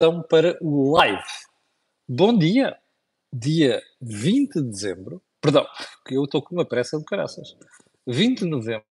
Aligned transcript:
então 0.00 0.22
para 0.22 0.56
o 0.60 0.96
live. 0.96 1.20
Bom 2.08 2.38
dia, 2.38 2.78
dia 3.32 3.82
20 4.00 4.54
de 4.54 4.70
dezembro, 4.70 5.20
perdão, 5.40 5.66
que 6.06 6.14
eu 6.14 6.22
estou 6.22 6.40
com 6.40 6.54
uma 6.54 6.64
pressa 6.64 6.96
de 6.96 7.04
caraças, 7.04 7.56
20 8.06 8.38
de 8.38 8.44
novembro 8.44 8.84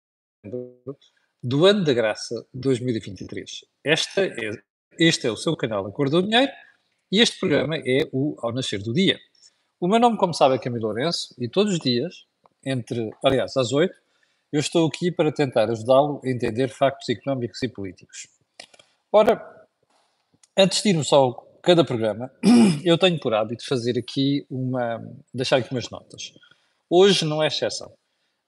do 1.44 1.66
ano 1.68 1.84
da 1.84 1.94
graça 1.94 2.44
2023. 2.56 3.66
Esta 3.84 4.26
é, 4.26 4.50
este 4.98 5.28
é 5.28 5.32
o 5.32 5.38
seu 5.38 5.56
canal 5.56 5.86
A 5.86 6.10
do 6.10 6.24
Dinheiro 6.24 6.52
e 7.12 7.22
este 7.22 7.40
programa 7.40 7.78
é 7.78 8.10
o 8.12 8.36
Ao 8.40 8.52
Nascer 8.52 8.82
do 8.82 8.92
Dia. 8.92 9.20
O 9.80 9.88
meu 9.88 10.00
nome, 10.00 10.18
como 10.18 10.34
sabe, 10.34 10.56
é 10.56 10.58
Camilo 10.58 10.88
Lourenço 10.88 11.36
e 11.38 11.48
todos 11.48 11.74
os 11.74 11.80
dias, 11.80 12.26
entre, 12.66 13.12
aliás, 13.24 13.56
às 13.56 13.72
8, 13.72 13.94
eu 14.52 14.60
estou 14.60 14.88
aqui 14.88 15.12
para 15.12 15.32
tentar 15.32 15.70
ajudá-lo 15.70 16.20
a 16.26 16.30
entender 16.30 16.70
factos 16.70 17.08
económicos 17.10 17.62
e 17.62 17.68
políticos. 17.68 18.28
Ora, 19.12 19.55
Antes 20.58 20.82
de 20.82 20.88
irmos 20.90 21.12
ao 21.12 21.34
cada 21.62 21.84
programa, 21.84 22.32
eu 22.86 22.98
tenho 22.98 23.20
por 23.20 23.34
hábito 23.34 23.68
fazer 23.68 24.00
aqui 24.00 24.46
uma. 24.50 25.04
deixar 25.34 25.58
aqui 25.58 25.70
umas 25.70 25.90
notas. 25.90 26.32
Hoje 26.90 27.26
não 27.26 27.44
é 27.44 27.48
exceção. 27.48 27.92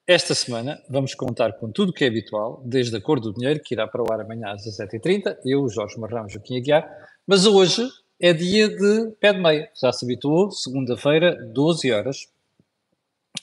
Esta 0.07 0.33
semana 0.33 0.81
vamos 0.89 1.13
contar 1.13 1.51
com 1.57 1.69
tudo 1.69 1.89
o 1.89 1.93
que 1.93 2.05
é 2.05 2.07
habitual, 2.07 2.63
desde 2.65 2.95
a 2.95 3.01
cor 3.01 3.19
do 3.19 3.33
dinheiro, 3.33 3.59
que 3.61 3.75
irá 3.75 3.85
para 3.85 4.01
o 4.01 4.09
ar 4.09 4.21
amanhã 4.21 4.53
às 4.53 4.63
17h30, 4.65 5.35
eu, 5.43 5.67
Jorge 5.67 5.99
Marrão, 5.99 6.29
Joaquim 6.29 6.55
Aguiar, 6.55 6.89
mas 7.27 7.45
hoje 7.45 7.85
é 8.21 8.31
dia 8.31 8.69
de 8.69 9.11
pé 9.19 9.33
de 9.33 9.41
meia. 9.41 9.69
Já 9.75 9.91
se 9.91 10.05
habituou, 10.05 10.49
segunda-feira, 10.49 11.35
12 11.53 11.91
horas, 11.91 12.19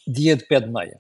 dia 0.06 0.36
de 0.36 0.46
pé 0.46 0.60
de 0.60 0.70
meia. 0.70 0.98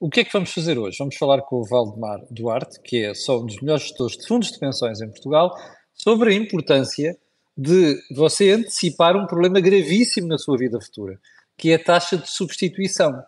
O 0.00 0.08
que 0.08 0.20
é 0.20 0.24
que 0.24 0.32
vamos 0.32 0.54
fazer 0.54 0.78
hoje? 0.78 0.96
Vamos 0.98 1.16
falar 1.16 1.42
com 1.42 1.56
o 1.56 1.64
Valdemar 1.66 2.24
Duarte, 2.30 2.80
que 2.80 3.04
é 3.04 3.12
só 3.12 3.42
um 3.42 3.44
dos 3.44 3.60
melhores 3.60 3.82
gestores 3.82 4.16
de 4.16 4.26
fundos 4.26 4.50
de 4.50 4.58
pensões 4.58 5.02
em 5.02 5.10
Portugal, 5.10 5.54
sobre 5.94 6.30
a 6.30 6.36
importância 6.36 7.16
de 7.56 7.96
você 8.10 8.50
antecipar 8.50 9.16
um 9.16 9.26
problema 9.26 9.60
gravíssimo 9.60 10.26
na 10.26 10.38
sua 10.38 10.58
vida 10.58 10.80
futura, 10.80 11.20
que 11.56 11.70
é 11.70 11.76
a 11.76 11.82
taxa 11.82 12.18
de 12.18 12.28
substituição. 12.28 13.24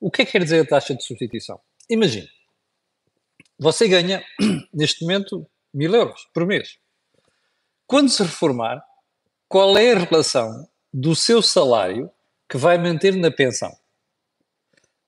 O 0.00 0.10
que 0.10 0.22
é 0.22 0.24
que 0.24 0.32
quer 0.32 0.44
dizer 0.44 0.60
a 0.60 0.66
taxa 0.66 0.94
de 0.94 1.04
substituição? 1.04 1.60
Imagine, 1.90 2.28
você 3.58 3.88
ganha, 3.88 4.24
neste 4.72 5.02
momento, 5.02 5.44
mil 5.74 5.92
euros 5.92 6.28
por 6.32 6.46
mês. 6.46 6.78
Quando 7.86 8.08
se 8.08 8.22
reformar, 8.22 8.84
qual 9.48 9.76
é 9.76 9.92
a 9.92 9.98
relação 9.98 10.68
do 10.92 11.16
seu 11.16 11.42
salário 11.42 12.10
que 12.48 12.56
vai 12.56 12.78
manter 12.78 13.16
na 13.16 13.30
pensão? 13.30 13.74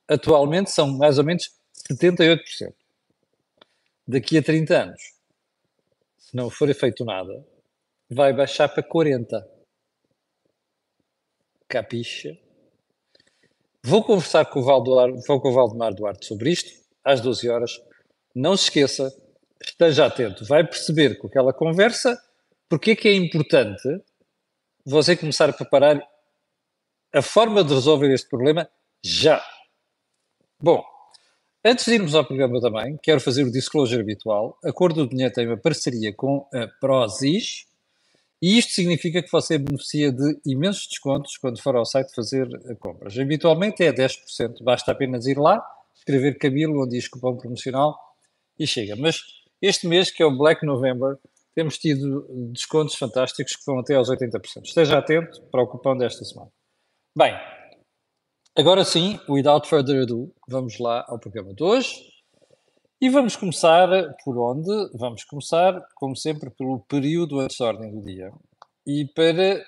Atualmente 0.09 0.71
são 0.71 0.89
mais 0.89 1.19
ou 1.19 1.25
menos 1.25 1.53
78%. 1.89 2.75
Daqui 4.09 4.39
a 4.39 4.43
30 4.43 4.77
anos, 4.77 5.20
se 6.31 6.37
não 6.37 6.49
for 6.49 6.73
feito 6.73 7.05
nada, 7.05 7.45
vai 8.09 8.33
baixar 8.33 8.69
para 8.69 8.85
40. 8.85 9.45
Capixa? 11.69 12.39
Vou 13.85 14.05
conversar 14.05 14.45
com 14.47 14.61
o, 14.61 14.63
Valdemar, 14.63 15.11
vou 15.27 15.41
com 15.41 15.49
o 15.49 15.53
Valdemar 15.53 15.93
Duarte 15.93 16.27
sobre 16.27 16.53
isto, 16.53 16.71
às 17.03 17.21
12 17.21 17.49
horas. 17.49 17.81
Não 18.33 18.57
se 18.57 18.65
esqueça, 18.65 19.13
esteja 19.61 20.07
atento, 20.07 20.45
vai 20.45 20.65
perceber 20.65 21.19
com 21.19 21.27
aquela 21.27 21.53
conversa 21.53 22.17
porque 22.69 22.93
é 22.93 22.97
que 22.97 23.09
é 23.09 23.15
importante 23.15 23.89
você 24.87 25.17
começar 25.17 25.49
a 25.51 25.53
preparar 25.53 26.01
a 27.13 27.23
forma 27.23 27.65
de 27.65 27.75
resolver 27.75 28.15
este 28.15 28.29
problema 28.29 28.71
já. 29.05 29.45
Bom, 30.63 30.85
Antes 31.63 31.85
de 31.85 31.93
irmos 31.93 32.15
ao 32.15 32.25
programa 32.25 32.59
também, 32.59 32.99
quero 33.03 33.21
fazer 33.21 33.45
o 33.45 33.53
disclosure 33.53 34.01
habitual. 34.01 34.59
A 34.65 34.73
Cor 34.73 34.95
do 34.95 35.07
Dinheiro 35.07 35.33
tem 35.35 35.47
uma 35.47 35.59
parceria 35.59 36.11
com 36.11 36.49
a 36.55 36.67
Prozis 36.81 37.67
e 38.41 38.57
isto 38.57 38.73
significa 38.73 39.23
que 39.23 39.31
você 39.31 39.59
beneficia 39.59 40.11
de 40.11 40.41
imensos 40.47 40.87
descontos 40.89 41.37
quando 41.37 41.61
for 41.61 41.77
ao 41.77 41.85
site 41.85 42.15
fazer 42.15 42.49
compras. 42.79 43.19
Habitualmente 43.19 43.85
é 43.85 43.93
10%, 43.93 44.63
basta 44.63 44.91
apenas 44.93 45.27
ir 45.27 45.37
lá, 45.37 45.63
escrever 45.95 46.39
Camilo, 46.39 46.83
onde 46.83 46.97
diz 46.97 47.07
cupom 47.07 47.37
promocional 47.37 47.95
e 48.59 48.67
chega. 48.67 48.97
Mas 48.97 49.21
este 49.61 49.87
mês, 49.87 50.11
que 50.11 50.23
é 50.23 50.27
o 50.27 50.35
Black 50.35 50.65
November, 50.65 51.19
temos 51.55 51.77
tido 51.77 52.27
descontos 52.53 52.95
fantásticos 52.95 53.55
que 53.55 53.67
vão 53.67 53.81
até 53.81 53.97
aos 53.97 54.09
80%. 54.09 54.65
Esteja 54.65 54.97
atento 54.97 55.43
para 55.53 55.63
o 55.63 55.67
cupom 55.67 55.95
desta 55.95 56.25
semana. 56.25 56.51
Bem, 57.15 57.35
Agora 58.57 58.85
sim, 58.85 59.19
without 59.29 59.69
further 59.69 60.03
ado, 60.03 60.35
vamos 60.49 60.79
lá 60.81 61.05
ao 61.09 61.21
programa 61.21 61.55
de 61.55 61.63
hoje. 61.63 61.95
E 63.01 63.09
vamos 63.09 63.37
começar 63.37 63.89
por 64.25 64.37
onde? 64.37 64.91
Vamos 64.93 65.23
começar, 65.23 65.81
como 65.95 66.17
sempre, 66.17 66.51
pelo 66.51 66.81
período 66.81 67.39
antes 67.39 67.57
da 67.57 67.67
ordem 67.67 67.93
do 67.93 68.03
dia. 68.03 68.33
E 68.85 69.07
para 69.15 69.65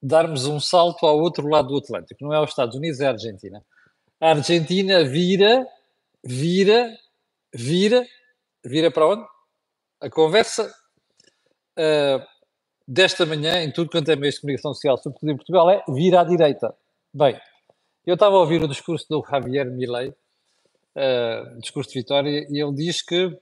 darmos 0.00 0.46
um 0.46 0.60
salto 0.60 1.06
ao 1.06 1.18
outro 1.18 1.48
lado 1.48 1.68
do 1.68 1.78
Atlântico, 1.78 2.22
não 2.22 2.34
é 2.34 2.36
aos 2.36 2.50
Estados 2.50 2.76
Unidos, 2.76 3.00
é 3.00 3.06
a 3.06 3.12
Argentina. 3.12 3.64
A 4.20 4.28
Argentina 4.28 5.02
vira, 5.04 5.66
vira, 6.22 6.94
vira, 7.52 8.06
vira 8.62 8.90
para 8.90 9.08
onde? 9.08 9.24
A 10.02 10.10
conversa 10.10 10.70
uh, 11.78 12.22
desta 12.86 13.24
manhã, 13.24 13.62
em 13.62 13.72
tudo 13.72 13.90
quanto 13.90 14.10
é 14.10 14.16
meio 14.16 14.32
de 14.32 14.40
comunicação 14.40 14.74
social, 14.74 14.98
sobretudo 14.98 15.32
em 15.32 15.36
Portugal, 15.36 15.70
é 15.70 15.82
vira 15.88 16.20
à 16.20 16.24
direita. 16.24 16.74
Bem, 17.12 17.40
eu 18.06 18.14
estava 18.14 18.36
a 18.36 18.40
ouvir 18.40 18.62
o 18.62 18.68
discurso 18.68 19.06
do 19.08 19.24
Javier 19.28 19.70
Milei, 19.70 20.08
uh, 20.08 21.60
discurso 21.60 21.90
de 21.90 22.00
vitória, 22.00 22.46
e 22.50 22.60
ele 22.60 22.74
diz 22.74 23.02
que 23.02 23.26
uh, 23.26 23.40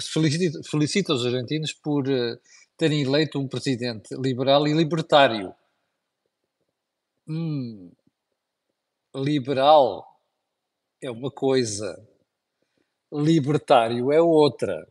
felicita, 0.00 0.60
felicita, 0.68 1.14
os 1.14 1.26
argentinos 1.26 1.72
por 1.72 2.08
uh, 2.08 2.38
terem 2.76 3.02
eleito 3.02 3.38
um 3.38 3.48
presidente 3.48 4.14
liberal 4.14 4.66
e 4.66 4.72
libertário. 4.72 5.54
Hum, 7.28 7.90
liberal 9.14 10.06
é 11.00 11.10
uma 11.10 11.30
coisa, 11.30 12.00
libertário 13.12 14.12
é 14.12 14.20
outra. 14.20 14.86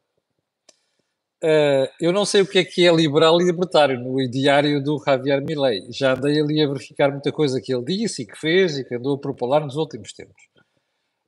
Uh, 1.43 1.89
eu 1.99 2.13
não 2.13 2.23
sei 2.23 2.41
o 2.41 2.47
que 2.47 2.59
é 2.59 2.63
que 2.63 2.87
é 2.87 2.93
liberal 2.93 3.41
e 3.41 3.45
libertário 3.45 3.99
no 3.99 4.15
diário 4.29 4.81
do 4.83 5.01
Javier 5.03 5.41
Milei. 5.41 5.87
Já 5.89 6.13
andei 6.13 6.39
ali 6.39 6.61
a 6.61 6.67
verificar 6.67 7.11
muita 7.11 7.31
coisa 7.31 7.59
que 7.59 7.73
ele 7.73 7.83
disse 7.83 8.21
e 8.21 8.27
que 8.27 8.39
fez 8.39 8.77
e 8.77 8.85
que 8.85 8.95
andou 8.95 9.15
a 9.15 9.19
propolar 9.19 9.61
nos 9.61 9.75
últimos 9.75 10.13
tempos. 10.13 10.41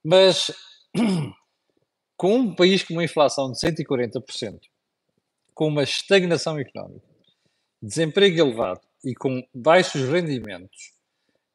Mas 0.03 0.51
com 2.15 2.35
um 2.35 2.55
país 2.55 2.83
com 2.83 2.93
uma 2.93 3.03
inflação 3.03 3.51
de 3.51 3.57
140%, 3.57 4.59
com 5.55 5.67
uma 5.67 5.81
estagnação 5.81 6.59
económica, 6.59 7.07
desemprego 7.81 8.39
elevado 8.39 8.81
e 9.03 9.15
com 9.15 9.43
baixos 9.53 10.07
rendimentos, 10.07 10.93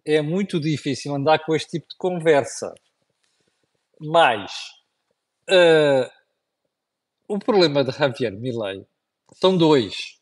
é 0.04 0.20
muito 0.20 0.58
difícil 0.58 1.14
andar 1.14 1.44
com 1.44 1.54
este 1.54 1.78
tipo 1.78 1.88
de 1.90 1.96
conversa. 1.96 2.74
Mas 4.00 4.50
uh, 5.48 6.17
o 7.28 7.38
problema 7.38 7.84
de 7.84 7.92
Javier 7.92 8.32
Milei 8.32 8.86
são 9.34 9.56
dois. 9.56 10.18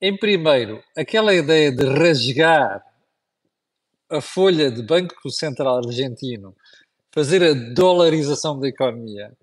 Em 0.00 0.16
primeiro, 0.16 0.82
aquela 0.96 1.34
ideia 1.34 1.70
de 1.70 1.84
rasgar 1.84 2.82
a 4.10 4.20
folha 4.20 4.70
de 4.70 4.82
Banco 4.82 5.30
Central 5.30 5.78
Argentino, 5.78 6.56
fazer 7.12 7.42
a 7.42 7.74
dolarização 7.74 8.58
da 8.58 8.68
economia. 8.68 9.36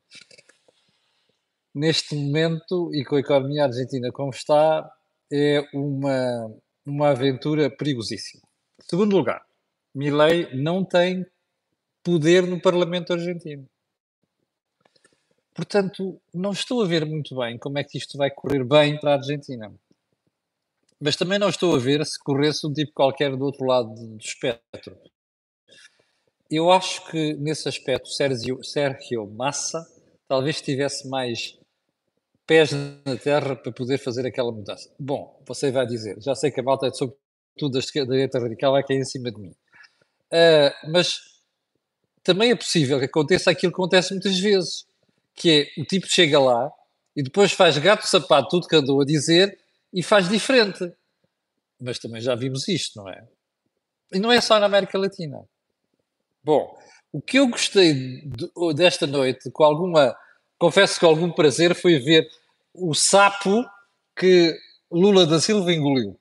Neste 1.73 2.15
momento, 2.15 2.93
e 2.93 3.05
com 3.05 3.15
a 3.15 3.19
economia 3.19 3.65
argentina 3.65 4.11
como 4.11 4.31
está, 4.31 4.91
é 5.31 5.63
uma, 5.73 6.53
uma 6.85 7.09
aventura 7.09 7.69
perigosíssima. 7.69 8.43
Segundo 8.81 9.15
lugar, 9.15 9.45
Milei 9.93 10.53
não 10.53 10.83
tem 10.83 11.25
poder 12.03 12.45
no 12.45 12.59
Parlamento 12.59 13.13
argentino. 13.13 13.67
Portanto, 15.53 16.19
não 16.34 16.51
estou 16.51 16.81
a 16.81 16.88
ver 16.88 17.06
muito 17.06 17.35
bem 17.35 17.57
como 17.57 17.78
é 17.78 17.84
que 17.84 17.97
isto 17.97 18.17
vai 18.17 18.31
correr 18.31 18.63
bem 18.63 19.00
para 19.00 19.12
a 19.12 19.17
Argentina. 19.17 19.73
Mas 20.99 21.16
também 21.16 21.40
não 21.40 21.49
estou 21.49 21.75
a 21.75 21.79
ver 21.79 22.05
se 22.05 22.17
corresse 22.20 22.66
um 22.66 22.72
tipo 22.72 22.93
qualquer 22.93 23.35
do 23.35 23.43
outro 23.43 23.66
lado 23.66 23.93
do 23.93 24.17
espectro. 24.17 24.97
Eu 26.49 26.72
acho 26.72 27.05
que 27.09 27.34
nesse 27.35 27.67
aspecto 27.67 28.09
Sérgio, 28.09 29.28
Massa 29.35 29.85
talvez 30.28 30.61
tivesse 30.61 31.09
mais 31.09 31.58
pés 32.46 32.72
na 32.72 33.17
terra 33.22 33.55
para 33.55 33.72
poder 33.72 33.97
fazer 33.97 34.25
aquela 34.25 34.52
mudança. 34.52 34.90
Bom, 34.99 35.41
você 35.46 35.72
vai 35.72 35.85
dizer, 35.85 36.22
já 36.22 36.35
sei 36.35 36.52
que 36.52 36.59
a 36.59 36.64
malta 36.64 36.87
é 36.87 36.91
sobretudo 36.91 37.79
da 37.79 38.03
direita 38.03 38.40
radical 38.40 38.73
vai 38.73 38.84
cair 38.84 38.99
em 38.99 39.05
cima 39.05 39.31
de 39.31 39.40
mim. 39.40 39.55
Uh, 40.31 40.91
mas 40.91 41.20
também 42.23 42.52
é 42.52 42.55
possível 42.55 42.99
que 42.99 43.05
aconteça 43.05 43.52
aquilo 43.52 43.72
que 43.72 43.81
acontece 43.81 44.14
muitas 44.14 44.40
vezes 44.40 44.85
que 45.35 45.72
é 45.78 45.81
o 45.81 45.85
tipo 45.85 46.07
chega 46.07 46.39
lá 46.39 46.72
e 47.16 47.23
depois 47.23 47.51
faz 47.51 47.78
gato 47.78 48.07
sapato 48.07 48.49
tudo 48.49 48.67
que 48.67 48.75
andou 48.75 49.01
a 49.01 49.05
dizer 49.05 49.57
e 49.93 50.01
faz 50.01 50.29
diferente. 50.29 50.91
Mas 51.79 51.99
também 51.99 52.22
já 52.22 52.35
vimos 52.35 52.67
isto, 52.67 52.97
não 52.97 53.09
é? 53.09 53.23
E 54.13 54.19
não 54.19 54.31
é 54.31 54.39
só 54.39 54.59
na 54.59 54.66
América 54.66 54.97
Latina. 54.97 55.43
Bom, 56.43 56.78
o 57.11 57.22
que 57.22 57.39
eu 57.39 57.47
gostei 57.47 57.93
de, 57.93 58.49
desta 58.75 59.05
noite, 59.05 59.49
com 59.51 59.63
alguma, 59.63 60.16
confesso 60.57 60.99
com 60.99 61.07
algum 61.07 61.31
prazer, 61.31 61.75
foi 61.75 61.99
ver 61.99 62.27
o 62.73 62.93
sapo 62.93 63.66
que 64.16 64.57
Lula 64.91 65.25
da 65.25 65.39
Silva 65.39 65.73
engoliu. 65.73 66.17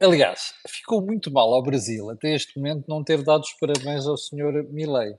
Aliás, 0.00 0.54
ficou 0.68 1.02
muito 1.02 1.30
mal 1.30 1.52
ao 1.52 1.62
Brasil 1.62 2.08
até 2.10 2.34
este 2.34 2.56
momento 2.56 2.84
não 2.86 3.02
ter 3.02 3.22
dado 3.22 3.42
os 3.42 3.52
parabéns 3.54 4.06
ao 4.06 4.16
senhor 4.16 4.64
Milley. 4.70 5.12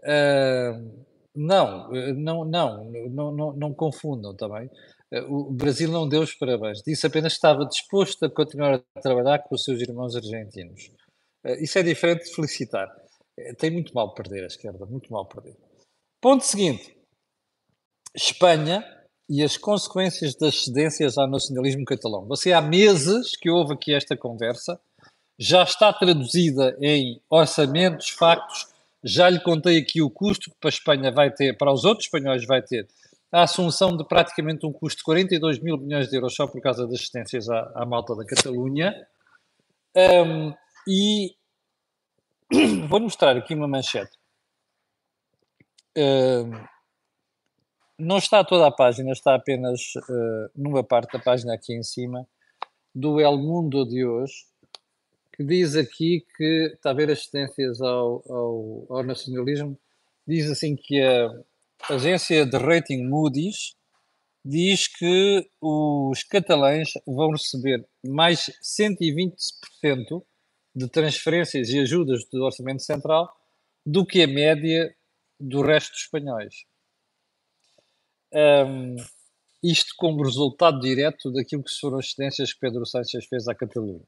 Uh, 0.00 1.06
não, 1.36 1.90
não, 2.14 2.44
não, 2.44 2.84
não, 3.10 3.32
não, 3.32 3.52
não 3.52 3.74
confundam 3.74 4.34
também. 4.34 4.70
O 5.28 5.52
Brasil 5.52 5.90
não 5.90 6.08
deu 6.08 6.22
os 6.22 6.34
parabéns, 6.34 6.82
disse 6.84 7.06
apenas 7.06 7.34
que 7.34 7.36
estava 7.36 7.64
disposto 7.64 8.24
a 8.24 8.30
continuar 8.30 8.82
a 8.94 9.00
trabalhar 9.00 9.38
com 9.40 9.54
os 9.54 9.62
seus 9.62 9.80
irmãos 9.80 10.16
argentinos. 10.16 10.90
Isso 11.60 11.78
é 11.78 11.82
diferente 11.82 12.24
de 12.24 12.34
felicitar. 12.34 12.88
Tem 13.58 13.70
muito 13.70 13.94
mal 13.94 14.12
perder 14.14 14.42
a 14.44 14.48
esquerda, 14.48 14.84
muito 14.86 15.12
mal 15.12 15.26
perder. 15.26 15.56
Ponto 16.20 16.44
seguinte: 16.44 16.96
Espanha 18.14 18.84
e 19.28 19.42
as 19.42 19.56
consequências 19.56 20.34
das 20.34 20.64
cedências 20.64 21.18
ao 21.18 21.28
nacionalismo 21.28 21.84
catalão. 21.84 22.26
Você 22.26 22.52
há 22.52 22.60
meses 22.60 23.36
que 23.36 23.50
houve 23.50 23.74
aqui 23.74 23.94
esta 23.94 24.16
conversa, 24.16 24.80
já 25.38 25.62
está 25.62 25.92
traduzida 25.92 26.76
em 26.80 27.20
orçamentos, 27.28 28.08
factos. 28.08 28.74
Já 29.04 29.28
lhe 29.28 29.40
contei 29.40 29.78
aqui 29.78 30.02
o 30.02 30.10
custo 30.10 30.50
que 30.50 30.56
para 30.58 30.68
a 30.68 30.72
Espanha 30.72 31.12
vai 31.12 31.30
ter, 31.30 31.56
para 31.56 31.72
os 31.72 31.84
outros 31.84 32.06
espanhóis 32.06 32.44
vai 32.46 32.62
ter, 32.62 32.88
a 33.30 33.42
assunção 33.42 33.96
de 33.96 34.04
praticamente 34.06 34.66
um 34.66 34.72
custo 34.72 34.98
de 34.98 35.04
42 35.04 35.58
mil 35.58 35.76
milhões 35.76 36.08
de 36.08 36.16
euros 36.16 36.34
só 36.34 36.46
por 36.46 36.60
causa 36.60 36.86
das 36.86 36.94
assistências 36.94 37.48
à, 37.48 37.72
à 37.74 37.86
malta 37.86 38.14
da 38.14 38.24
Catalunha. 38.24 38.94
Um, 39.96 40.54
e 40.88 41.34
vou 42.88 43.00
mostrar 43.00 43.36
aqui 43.36 43.54
uma 43.54 43.68
manchete. 43.68 44.16
Um, 45.96 46.52
não 47.98 48.18
está 48.18 48.44
toda 48.44 48.66
a 48.66 48.70
página, 48.70 49.10
está 49.12 49.34
apenas 49.34 49.94
uh, 49.96 50.50
numa 50.54 50.84
parte 50.84 51.12
da 51.12 51.18
página 51.18 51.54
aqui 51.54 51.72
em 51.74 51.82
cima, 51.82 52.26
do 52.94 53.20
El 53.20 53.38
Mundo 53.38 53.86
de 53.86 54.04
hoje, 54.04 54.34
que 55.36 55.44
diz 55.44 55.76
aqui 55.76 56.24
que 56.36 56.72
está 56.74 56.90
a 56.90 56.92
haver 56.92 57.10
assistências 57.10 57.80
ao, 57.80 58.22
ao, 58.28 58.86
ao 58.88 59.02
nacionalismo, 59.04 59.78
diz 60.26 60.50
assim 60.50 60.74
que 60.74 61.00
a 61.02 61.30
agência 61.90 62.46
de 62.46 62.56
rating 62.56 63.06
Moody's 63.06 63.76
diz 64.44 64.88
que 64.88 65.50
os 65.60 66.22
catalães 66.22 66.90
vão 67.06 67.32
receber 67.32 67.86
mais 68.04 68.50
120% 68.62 70.24
de 70.74 70.88
transferências 70.88 71.68
e 71.68 71.80
ajudas 71.80 72.24
do 72.32 72.44
Orçamento 72.44 72.82
Central 72.82 73.28
do 73.84 74.06
que 74.06 74.22
a 74.22 74.26
média 74.26 74.94
do 75.38 75.62
resto 75.62 75.92
dos 75.92 76.02
espanhóis. 76.02 76.54
Um, 78.32 78.96
isto 79.62 79.94
como 79.96 80.22
resultado 80.22 80.80
direto 80.80 81.30
daquilo 81.32 81.64
que 81.64 81.74
foram 81.80 81.98
as 81.98 82.12
cedências 82.12 82.52
que 82.52 82.60
Pedro 82.60 82.86
Sánchez 82.86 83.26
fez 83.26 83.48
à 83.48 83.54
Catalunha. 83.54 84.02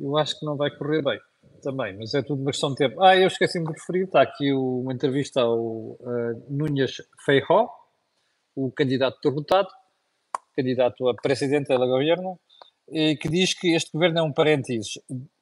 Eu 0.00 0.16
acho 0.16 0.38
que 0.38 0.46
não 0.46 0.56
vai 0.56 0.70
correr 0.76 1.02
bem 1.02 1.18
também, 1.62 1.96
mas 1.96 2.12
é 2.14 2.22
tudo 2.22 2.42
uma 2.42 2.50
questão 2.50 2.70
de 2.70 2.76
tempo. 2.76 3.00
Ah, 3.02 3.16
eu 3.16 3.26
esqueci-me 3.26 3.66
de 3.66 3.72
referir, 3.72 4.04
está 4.04 4.22
aqui 4.22 4.52
uma 4.52 4.92
entrevista 4.92 5.40
ao 5.40 5.58
uh, 5.58 6.46
Núñez 6.50 6.96
Feijó, 7.24 7.70
o 8.54 8.70
candidato 8.72 9.18
derrotado, 9.22 9.68
candidato 10.54 11.08
a 11.08 11.14
presidente 11.14 11.68
da 11.68 11.78
governo, 11.78 12.38
e 12.90 13.16
que 13.16 13.28
diz 13.28 13.54
que 13.54 13.74
este 13.74 13.92
governo 13.92 14.18
é 14.18 14.22
um 14.22 14.32
parênteses. 14.32 14.98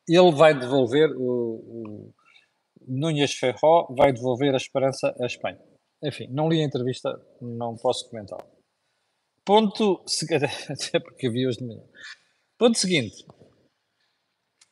Ele 0.09 0.33
vai 0.33 0.59
devolver, 0.59 1.11
o, 1.17 1.23
o 1.23 2.15
Núñez 2.87 3.33
Feijó 3.35 3.89
vai 3.97 4.13
devolver 4.13 4.55
a 4.55 4.59
esperança 4.59 5.15
à 5.21 5.27
Espanha. 5.27 5.59
Enfim, 6.03 6.29
não 6.31 6.49
li 6.49 6.61
a 6.61 6.65
entrevista, 6.65 7.21
não 7.41 7.77
posso 7.77 8.09
comentar. 8.09 8.45
Ponto 9.45 10.05
até 10.69 11.01
porque 11.01 11.31
vi 11.31 11.47
hoje 11.47 11.59
de 11.59 11.67
manhã. 11.67 11.83
Ponto 12.59 12.79
seguinte: 12.79 13.25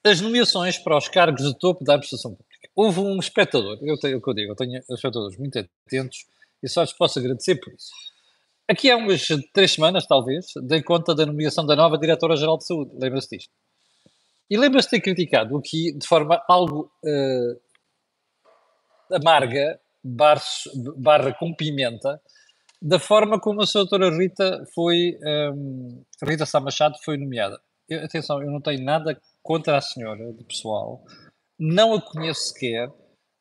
as 0.04 0.20
nomeações 0.20 0.78
para 0.78 0.96
os 0.96 1.08
cargos 1.08 1.42
de 1.42 1.58
topo 1.58 1.84
da 1.84 1.94
administração 1.94 2.32
pública. 2.32 2.68
Houve 2.74 3.00
um 3.00 3.18
espectador, 3.18 3.78
eu 3.82 3.98
tenho 3.98 4.18
o 4.18 4.22
que 4.22 4.30
eu 4.30 4.34
digo, 4.34 4.52
eu 4.52 4.56
tenho 4.56 4.78
espectadores 4.78 5.36
muito 5.36 5.58
atentos 5.58 6.26
e 6.62 6.68
só 6.68 6.82
lhes 6.82 6.92
posso 6.92 7.18
agradecer 7.18 7.56
por 7.56 7.72
isso. 7.72 7.90
Aqui 8.68 8.90
há 8.90 8.96
umas 8.96 9.26
três 9.52 9.72
semanas, 9.72 10.06
talvez, 10.06 10.46
dei 10.62 10.82
conta 10.82 11.14
da 11.14 11.24
nomeação 11.24 11.64
da 11.64 11.74
nova 11.74 11.96
Diretora-Geral 11.96 12.58
de 12.58 12.66
Saúde. 12.66 12.90
Lembra-se 12.94 13.36
disto? 13.36 13.50
E 14.50 14.56
lembra-se 14.56 14.88
de 14.88 14.90
ter 14.92 15.00
criticado 15.00 15.56
aqui, 15.56 15.92
de 15.92 16.06
forma 16.06 16.42
algo 16.46 16.90
uh, 17.04 17.60
amarga, 19.14 19.80
barra, 20.04 20.42
barra 20.96 21.32
com 21.32 21.54
pimenta, 21.54 22.20
da 22.80 22.98
forma 22.98 23.40
como 23.40 23.62
a 23.62 23.66
sua 23.66 23.84
doutora 23.84 24.16
Rita 24.16 24.64
foi, 24.74 25.18
um, 25.54 26.04
Rita 26.22 26.46
Sá 26.46 26.60
Machado 26.60 26.96
foi 27.04 27.16
nomeada. 27.16 27.60
Eu, 27.88 28.04
atenção, 28.04 28.42
eu 28.42 28.50
não 28.50 28.60
tenho 28.60 28.84
nada 28.84 29.20
contra 29.48 29.78
a 29.78 29.80
senhora, 29.80 30.30
de 30.30 30.44
pessoal, 30.44 31.02
não 31.58 31.94
a 31.94 32.02
conheço 32.02 32.48
sequer, 32.48 32.92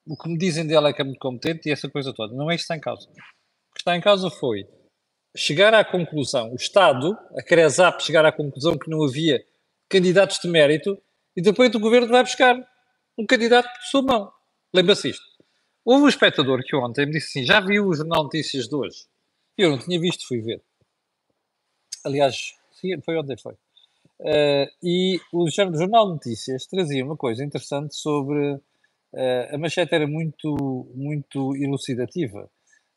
o 0.08 0.16
que 0.16 0.30
me 0.30 0.38
dizem 0.38 0.66
dela 0.66 0.88
é 0.88 0.94
que 0.94 1.02
é 1.02 1.04
muito 1.04 1.20
competente 1.20 1.68
e 1.68 1.72
essa 1.74 1.90
coisa 1.90 2.14
toda. 2.14 2.34
Não 2.34 2.50
é 2.50 2.56
isso 2.56 2.62
que 2.62 2.74
está 2.74 2.78
em 2.78 2.80
causa. 2.80 3.10
O 3.10 3.74
que 3.74 3.82
está 3.82 3.94
em 3.94 4.00
causa 4.00 4.30
foi 4.30 4.66
chegar 5.36 5.74
à 5.74 5.84
conclusão, 5.84 6.54
o 6.54 6.56
Estado, 6.56 7.12
a 7.38 7.44
CRESAP, 7.44 8.02
chegar 8.02 8.26
à 8.26 8.32
conclusão 8.32 8.78
que 8.78 8.90
não 8.90 9.04
havia 9.04 9.46
candidatos 9.90 10.40
de 10.40 10.48
mérito 10.48 10.98
e 11.36 11.42
depois 11.42 11.76
o 11.76 11.80
governo 11.80 12.08
vai 12.08 12.24
buscar 12.24 12.56
um 13.18 13.26
candidato 13.26 13.68
de 13.68 13.90
sua 13.90 14.02
mão. 14.02 14.32
Lembra-se 14.74 15.10
isto? 15.10 15.26
Houve 15.84 16.06
um 16.06 16.08
espectador 16.08 16.64
que 16.64 16.74
ontem 16.78 17.06
me 17.06 17.12
disse 17.12 17.38
assim: 17.38 17.46
já 17.46 17.60
viu 17.60 17.86
o 17.86 17.94
Jornal 17.94 18.24
Notícias 18.24 18.70
de 18.70 18.76
hoje? 18.76 19.06
Eu 19.58 19.72
não 19.72 19.78
tinha 19.78 20.00
visto, 20.00 20.26
fui 20.26 20.40
ver. 20.40 20.64
Aliás, 22.06 22.54
foi 23.04 23.18
ontem, 23.18 23.36
foi. 23.38 23.58
Uh, 24.20 24.68
e 24.82 25.20
o 25.32 25.48
Jornal 25.50 26.10
Notícias 26.10 26.66
trazia 26.66 27.06
uma 27.06 27.16
coisa 27.16 27.44
interessante 27.44 27.96
sobre. 27.96 28.56
Uh, 29.14 29.56
a 29.56 29.58
manchete 29.58 29.96
era 29.96 30.08
muito, 30.08 30.92
muito 30.94 31.56
elucidativa. 31.56 32.50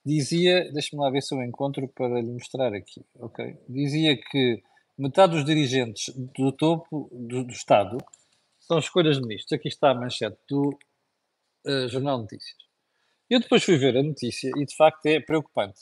Dizia, 0.04 0.70
deixa-me 0.72 1.02
lá 1.02 1.10
ver 1.10 1.22
se 1.22 1.34
eu 1.34 1.42
encontro 1.42 1.86
para 1.88 2.20
lhe 2.20 2.32
mostrar 2.32 2.74
aqui, 2.74 3.04
ok? 3.16 3.56
Dizia 3.68 4.16
que 4.16 4.62
metade 4.98 5.34
dos 5.34 5.44
dirigentes 5.44 6.12
do 6.36 6.52
topo 6.52 7.08
do, 7.12 7.44
do 7.44 7.52
Estado 7.52 7.98
são 8.58 8.78
escolhas 8.78 9.16
de 9.16 9.22
ministros. 9.22 9.52
Aqui 9.52 9.68
está 9.68 9.90
a 9.90 9.94
manchete 9.94 10.38
do 10.48 10.78
uh, 11.66 11.88
Jornal 11.88 12.18
Notícias. 12.18 12.56
Eu 13.28 13.40
depois 13.40 13.62
fui 13.62 13.76
ver 13.76 13.96
a 13.96 14.02
notícia 14.02 14.50
e 14.56 14.64
de 14.64 14.74
facto 14.74 15.04
é 15.06 15.20
preocupante. 15.20 15.80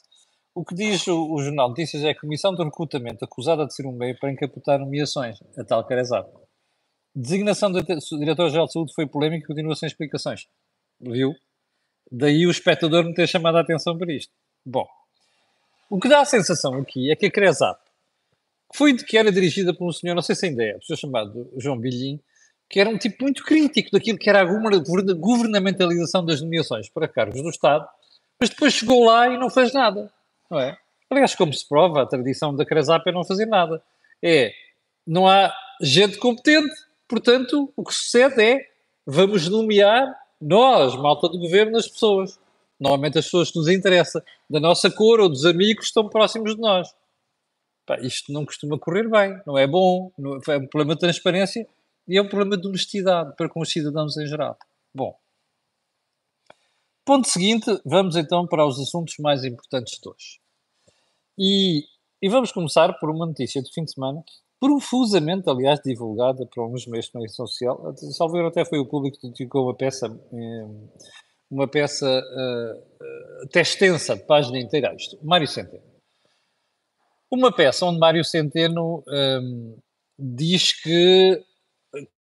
O 0.59 0.65
que 0.65 0.75
diz 0.75 1.07
o, 1.07 1.35
o 1.35 1.41
Jornal 1.41 1.69
Notícias 1.69 2.03
é 2.03 2.11
a 2.11 2.21
Comissão 2.21 2.53
de 2.53 2.65
Recrutamento 2.65 3.25
acusada 3.25 3.65
de 3.65 3.73
ser 3.73 3.87
um 3.87 3.93
meio 3.93 4.19
para 4.19 4.29
encapotar 4.29 4.77
nomeações, 4.77 5.39
a 5.57 5.63
tal 5.63 5.85
Carezado. 5.85 6.29
Designação 7.15 7.71
do 7.71 7.81
Diretor-Geral 7.81 8.67
de 8.67 8.73
Saúde 8.73 8.93
foi 8.93 9.07
polémica 9.07 9.45
e 9.45 9.47
continua 9.47 9.77
sem 9.77 9.87
explicações. 9.87 10.49
Viu? 11.01 11.33
Daí 12.11 12.45
o 12.45 12.51
espectador 12.51 13.05
me 13.05 13.15
ter 13.15 13.29
chamado 13.29 13.57
a 13.57 13.61
atenção 13.61 13.97
para 13.97 14.13
isto. 14.13 14.33
Bom, 14.67 14.85
o 15.89 16.01
que 16.01 16.09
dá 16.09 16.23
a 16.23 16.25
sensação 16.25 16.75
aqui 16.75 17.09
é 17.09 17.15
que 17.15 17.27
a 17.27 17.31
Cresap, 17.31 17.79
que 18.73 18.77
foi 18.77 18.97
que 18.97 19.17
era 19.17 19.31
dirigida 19.31 19.73
por 19.73 19.89
um 19.89 19.93
senhor, 19.93 20.17
não 20.17 20.23
sei 20.23 20.35
se 20.35 20.47
ainda 20.47 20.65
é, 20.65 20.77
um 20.77 20.83
senhor 20.83 20.99
chamado 20.99 21.53
João 21.57 21.79
Bilhin, 21.79 22.21
que 22.69 22.81
era 22.81 22.91
um 22.91 22.99
tipo 22.99 23.23
muito 23.23 23.45
crítico 23.45 23.93
daquilo 23.93 24.19
que 24.19 24.29
era 24.29 24.41
a 24.41 25.15
governamentalização 25.15 26.27
das 26.27 26.41
nomeações 26.41 26.89
para 26.89 27.07
cargos 27.07 27.41
do 27.41 27.49
Estado, 27.49 27.89
mas 28.41 28.51
depois 28.51 28.75
chegou 28.75 29.05
lá 29.05 29.29
e 29.29 29.39
não 29.39 29.49
fez 29.49 29.73
nada, 29.73 30.13
não 30.51 30.59
é? 30.59 30.77
Aliás, 31.11 31.35
como 31.35 31.53
se 31.53 31.67
prova, 31.67 32.03
a 32.03 32.07
tradição 32.07 32.55
da 32.55 32.67
Cresap 32.67 33.09
é 33.09 33.13
não 33.13 33.25
fazer 33.25 33.47
nada. 33.47 33.83
É, 34.23 34.53
não 35.07 35.27
há 35.27 35.53
gente 35.81 36.19
competente, 36.19 36.75
portanto, 37.09 37.73
o 37.77 37.85
que 37.85 37.95
sucede 37.95 38.43
é, 38.43 38.69
vamos 39.07 39.49
nomear 39.49 40.07
nós, 40.41 40.95
malta 40.97 41.29
do 41.29 41.39
governo, 41.39 41.77
as 41.79 41.89
pessoas. 41.89 42.39
Normalmente 42.79 43.19
as 43.19 43.25
pessoas 43.25 43.51
que 43.51 43.59
nos 43.59 43.69
interessam, 43.69 44.23
da 44.49 44.61
nossa 44.61 44.91
cor 44.91 45.19
ou 45.21 45.29
dos 45.29 45.45
amigos 45.45 45.87
que 45.87 45.89
estão 45.89 46.09
próximos 46.09 46.55
de 46.55 46.61
nós. 46.61 46.95
Pá, 47.85 47.99
isto 48.01 48.31
não 48.33 48.45
costuma 48.45 48.79
correr 48.79 49.09
bem, 49.09 49.41
não 49.47 49.57
é 49.57 49.67
bom, 49.67 50.13
não 50.17 50.37
é, 50.37 50.55
é 50.55 50.59
um 50.59 50.67
problema 50.67 50.95
de 50.95 51.01
transparência 51.01 51.67
e 52.07 52.17
é 52.17 52.23
um 52.23 52.29
problema 52.29 52.57
de 52.57 52.69
honestidade 52.69 53.35
para 53.37 53.49
com 53.49 53.61
os 53.61 53.71
cidadãos 53.71 54.17
em 54.17 54.27
geral. 54.27 54.57
Bom, 54.95 55.19
ponto 57.09 57.27
seguinte, 57.27 57.65
vamos 57.87 58.17
então 58.17 58.47
para 58.47 58.67
os 58.67 58.79
assuntos 58.79 59.15
mais 59.19 59.43
importantes 59.43 59.99
de 59.99 60.07
hoje. 60.07 60.41
E, 61.39 61.85
e 62.21 62.29
vamos 62.29 62.53
começar 62.53 62.93
por 62.99 63.09
uma 63.09 63.25
notícia 63.25 63.63
de 63.63 63.73
fim 63.73 63.83
de 63.83 63.95
semana, 63.95 64.23
profusamente, 64.61 65.49
aliás, 65.49 65.81
divulgada 65.83 66.45
por 66.45 66.61
alguns 66.61 66.87
meios 66.87 67.07
de 67.07 67.13
comunicação 67.13 67.47
social. 67.47 67.97
Salveiro 68.13 68.49
até 68.49 68.63
foi 68.63 68.79
o 68.79 68.85
público 68.85 69.19
que 69.19 69.29
dedicou 69.29 69.65
uma 69.65 69.75
peça, 69.75 70.07
eh, 70.07 70.67
uma 71.51 71.67
peça 71.67 72.07
uh, 72.07 73.45
até 73.45 73.63
extensa, 73.63 74.15
de 74.15 74.25
página 74.25 74.59
inteira, 74.59 74.95
isto, 74.95 75.19
Mário 75.25 75.49
Centeno. 75.49 75.83
Uma 77.31 77.51
peça 77.51 77.87
onde 77.87 77.99
Mário 77.99 78.23
Centeno 78.23 79.03
diz 80.19 80.79
que 80.83 81.43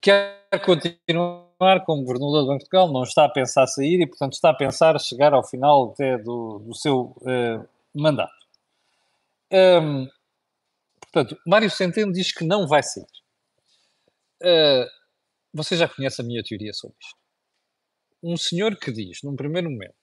quer 0.00 0.46
continuar 0.64 1.50
como 1.85 2.05
governador 2.05 2.43
do 2.43 2.47
Banco 2.47 2.59
de 2.59 2.71
Portugal, 2.71 2.93
não 2.93 3.02
está 3.02 3.25
a 3.25 3.29
pensar 3.29 3.67
sair 3.67 4.00
e, 4.00 4.07
portanto, 4.07 4.33
está 4.33 4.50
a 4.50 4.55
pensar 4.55 4.99
chegar 5.00 5.33
ao 5.33 5.47
final 5.47 5.93
até 5.93 6.17
do, 6.19 6.59
do 6.61 6.75
seu 6.75 7.17
uh, 7.23 7.69
mandato. 7.95 8.33
Um, 9.52 10.09
Portanto, 11.12 11.40
Mário 11.45 11.69
Centeno 11.69 12.12
diz 12.12 12.33
que 12.33 12.45
não 12.45 12.69
vai 12.69 12.83
sair. 12.83 13.05
Uh, 14.43 14.87
você 15.52 15.76
já 15.76 15.88
conhece 15.88 16.21
a 16.21 16.25
minha 16.25 16.43
teoria 16.43 16.73
sobre 16.73 16.97
isto. 17.00 17.19
Um 18.23 18.37
senhor 18.37 18.79
que 18.79 18.93
diz, 18.93 19.23
num 19.23 19.35
primeiro 19.35 19.69
momento, 19.69 19.95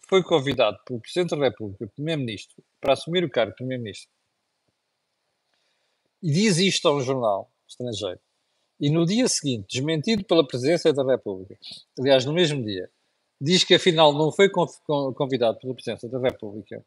que 0.00 0.08
foi 0.08 0.22
convidado 0.22 0.78
pelo 0.86 1.00
Presidente 1.00 1.36
da 1.36 1.44
República, 1.44 1.86
Primeiro-Ministro, 1.88 2.64
para 2.80 2.94
assumir 2.94 3.24
o 3.24 3.30
cargo 3.30 3.50
de 3.50 3.56
Primeiro-Ministro, 3.56 4.10
e 6.22 6.32
diz 6.32 6.56
isto 6.56 6.88
a 6.88 6.96
um 6.96 7.00
jornal 7.00 7.52
estrangeiro, 7.68 8.20
e 8.80 8.90
no 8.90 9.04
dia 9.04 9.28
seguinte, 9.28 9.66
desmentido 9.68 10.24
pela 10.24 10.46
Presidência 10.46 10.92
da 10.92 11.04
República, 11.04 11.58
aliás, 11.98 12.24
no 12.24 12.32
mesmo 12.32 12.64
dia, 12.64 12.90
diz 13.40 13.64
que 13.64 13.74
afinal 13.74 14.12
não 14.12 14.32
foi 14.32 14.50
convidado 14.50 15.58
pela 15.58 15.74
Presidência 15.74 16.08
da 16.08 16.18
República, 16.20 16.84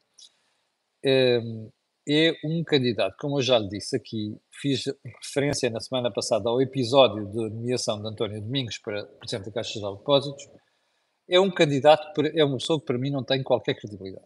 ehm, 1.04 1.70
é 2.08 2.34
um 2.44 2.64
candidato, 2.64 3.16
como 3.20 3.38
eu 3.38 3.42
já 3.44 3.60
lhe 3.60 3.68
disse 3.68 3.96
aqui, 3.96 4.36
fiz 4.52 4.86
referência 5.24 5.70
na 5.70 5.80
semana 5.80 6.12
passada 6.12 6.50
ao 6.50 6.62
episódio 6.62 7.28
de 7.28 7.50
nomeação 7.50 8.02
de 8.02 8.08
António 8.08 8.42
Domingos 8.42 8.78
para 8.80 9.06
Presidente 9.06 9.46
da 9.46 9.52
Caixa 9.52 9.80
de 9.80 9.98
Depósitos, 9.98 10.50
é 11.30 11.40
um 11.40 11.52
candidato, 11.52 12.22
é 12.36 12.44
uma 12.44 12.58
pessoa 12.58 12.80
que 12.80 12.86
para 12.86 12.98
mim 12.98 13.12
não 13.12 13.24
tem 13.24 13.44
qualquer 13.44 13.76
credibilidade. 13.76 14.26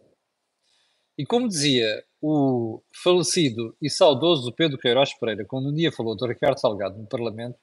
E 1.18 1.24
como 1.24 1.48
dizia 1.48 2.04
o 2.20 2.82
falecido 3.02 3.76
e 3.80 3.88
saudoso 3.88 4.52
Pedro 4.52 4.78
Queiroz 4.78 5.14
Pereira, 5.18 5.46
quando 5.46 5.70
um 5.70 5.74
dia 5.74 5.90
falou 5.90 6.14
do 6.14 6.26
Ricardo 6.26 6.60
Salgado 6.60 6.98
no 6.98 7.06
Parlamento, 7.06 7.58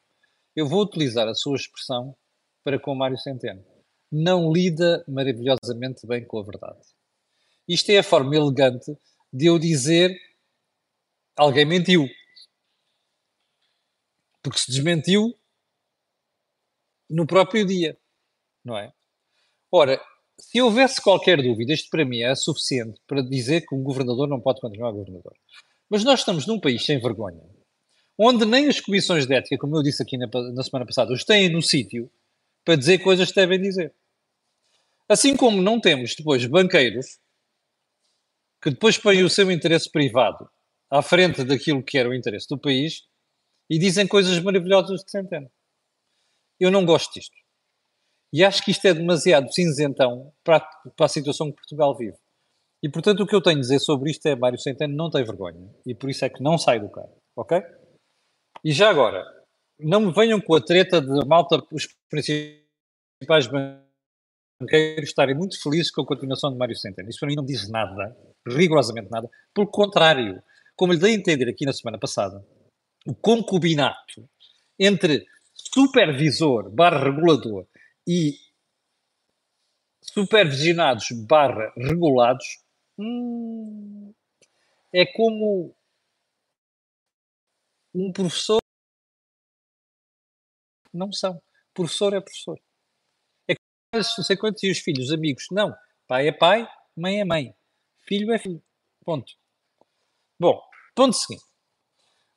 eu 0.56 0.68
vou 0.68 0.82
utilizar 0.82 1.28
a 1.28 1.36
sua 1.36 1.56
expressão 1.56 2.16
para 2.64 2.80
com 2.80 2.96
Mário 2.96 3.18
Centeno. 3.18 3.64
Não 4.12 4.52
lida 4.52 5.04
maravilhosamente 5.08 6.06
bem 6.08 6.26
com 6.26 6.40
a 6.40 6.44
verdade. 6.44 6.82
Isto 7.68 7.92
é 7.92 8.00
a 8.00 8.04
forma 8.04 8.36
elegante 8.36 8.96
de 9.32 9.46
eu 9.48 9.60
dizer 9.60 10.16
alguém 11.36 11.66
mentiu. 11.66 12.08
Porque 14.42 14.60
se 14.60 14.72
desmentiu 14.72 15.34
no 17.10 17.26
próprio 17.26 17.66
dia, 17.66 17.98
não 18.64 18.78
é? 18.78 18.94
Ora, 19.72 20.00
se 20.40 20.62
houvesse 20.62 21.02
qualquer 21.02 21.42
dúvida, 21.42 21.74
isto 21.74 21.90
para 21.90 22.06
mim 22.06 22.22
é 22.22 22.34
suficiente 22.36 23.00
para 23.08 23.22
dizer 23.22 23.62
que 23.62 23.76
um 23.76 23.84
governador 23.84 24.28
não 24.28 24.42
pode 24.42 24.62
continuar 24.62 24.92
governador. 24.92 25.34
Mas 25.90 26.04
nós 26.04 26.20
estamos 26.20 26.48
num 26.48 26.60
país 26.60 26.86
sem 26.86 27.00
vergonha, 27.00 27.42
onde 28.18 28.46
nem 28.46 28.68
as 28.68 28.80
comissões 28.80 29.26
de 29.26 29.36
ética, 29.36 29.58
como 29.58 29.78
eu 29.78 29.84
disse 29.84 30.02
aqui 30.02 30.18
na, 30.18 30.28
na 30.28 30.64
semana 30.64 30.86
passada, 30.86 31.14
os 31.14 31.24
têm 31.24 31.50
no 31.50 31.62
sítio 31.62 32.12
para 32.66 32.76
dizer 32.76 33.00
coisas 33.00 33.30
que 33.30 33.36
devem 33.36 33.62
dizer. 33.62 33.94
Assim 35.08 35.36
como 35.36 35.62
não 35.62 35.80
temos 35.80 36.16
depois 36.16 36.46
banqueiros 36.46 37.20
que 38.62 38.70
depois 38.70 38.98
põem 38.98 39.24
o 39.24 39.30
seu 39.30 39.52
interesse 39.52 39.92
privado 39.92 40.50
à 40.90 41.02
frente 41.02 41.44
daquilo 41.44 41.84
que 41.84 41.98
era 41.98 42.08
o 42.08 42.14
interesse 42.14 42.48
do 42.48 42.58
país 42.58 43.04
e 43.70 43.78
dizem 43.78 44.08
coisas 44.08 44.40
maravilhosas 44.40 45.04
de 45.04 45.12
centeno. 45.12 45.52
Eu 46.60 46.72
não 46.72 46.86
gosto 46.86 47.14
disto. 47.14 47.43
E 48.34 48.44
acho 48.44 48.66
que 48.66 48.72
isto 48.72 48.86
é 48.88 48.94
demasiado 48.96 49.54
cinzentão 49.54 50.34
para, 50.44 50.60
para 50.98 51.06
a 51.06 51.10
situação 51.10 51.52
que 51.52 51.58
Portugal 51.58 51.96
vive. 51.96 52.18
E, 52.82 52.90
portanto, 52.90 53.22
o 53.22 53.28
que 53.28 53.36
eu 53.36 53.42
tenho 53.42 53.58
a 53.58 53.62
dizer 53.62 53.80
sobre 53.80 54.10
isto 54.10 54.26
é 54.26 54.36
Mário 54.36 54.60
Centeno 54.60 54.96
não 54.96 55.12
tem 55.12 55.24
vergonha. 55.24 55.70
E 55.86 55.94
por 55.94 56.10
isso 56.10 56.26
é 56.26 56.30
que 56.30 56.42
não 56.42 56.58
sai 56.58 56.80
do 56.80 56.90
carro. 56.90 57.16
Ok? 57.36 57.62
E 58.66 58.72
já 58.72 58.90
agora, 58.90 59.24
não 59.80 60.02
me 60.02 60.12
venham 60.12 60.42
com 60.42 60.56
a 60.56 60.62
treta 60.62 61.00
de 61.00 61.26
malta, 61.28 61.62
os 61.72 61.88
principais 62.10 63.48
banqueiros 64.60 65.10
estarem 65.10 65.36
muito 65.36 65.62
felizes 65.62 65.92
com 65.92 66.02
a 66.02 66.06
continuação 66.06 66.52
de 66.52 66.58
Mário 66.58 66.76
Centeno. 66.76 67.10
Isso 67.10 67.20
para 67.20 67.30
mim 67.30 67.36
não 67.36 67.46
diz 67.46 67.70
nada, 67.70 68.18
rigorosamente 68.48 69.12
nada. 69.12 69.30
Pelo 69.54 69.68
contrário, 69.68 70.42
como 70.76 70.92
lhe 70.92 71.00
dei 71.00 71.12
a 71.12 71.16
entender 71.16 71.48
aqui 71.48 71.66
na 71.66 71.74
semana 71.74 72.00
passada, 72.00 72.44
o 73.06 73.14
concubinato 73.14 74.28
entre 74.80 75.26
supervisor 75.54 76.70
barra 76.70 77.04
regulador 77.04 77.68
e 78.08 78.38
supervisionados 80.02 81.08
barra 81.28 81.72
regulados 81.78 82.46
hum, 82.98 84.14
é 84.94 85.06
como 85.06 85.76
um 87.94 88.12
professor 88.12 88.64
não 90.94 91.12
são. 91.12 91.42
Professor 91.74 92.14
é 92.14 92.22
professor. 92.22 92.60
É 93.50 93.56
não 93.94 94.04
sei 94.04 94.38
quantos 94.38 94.62
e 94.64 94.72
os 94.72 94.80
filhos, 94.80 95.12
amigos. 95.12 95.46
Não. 95.52 95.76
Pai 96.08 96.28
é 96.28 96.32
pai, 96.32 96.68
mãe 96.96 97.20
é 97.20 97.26
mãe. 97.26 97.56
Filho 98.08 98.32
é 98.32 98.38
filho. 98.38 98.62
Ponto. 99.04 99.34
Bom, 100.40 100.62
ponto 100.96 101.14
seguinte. 101.14 101.44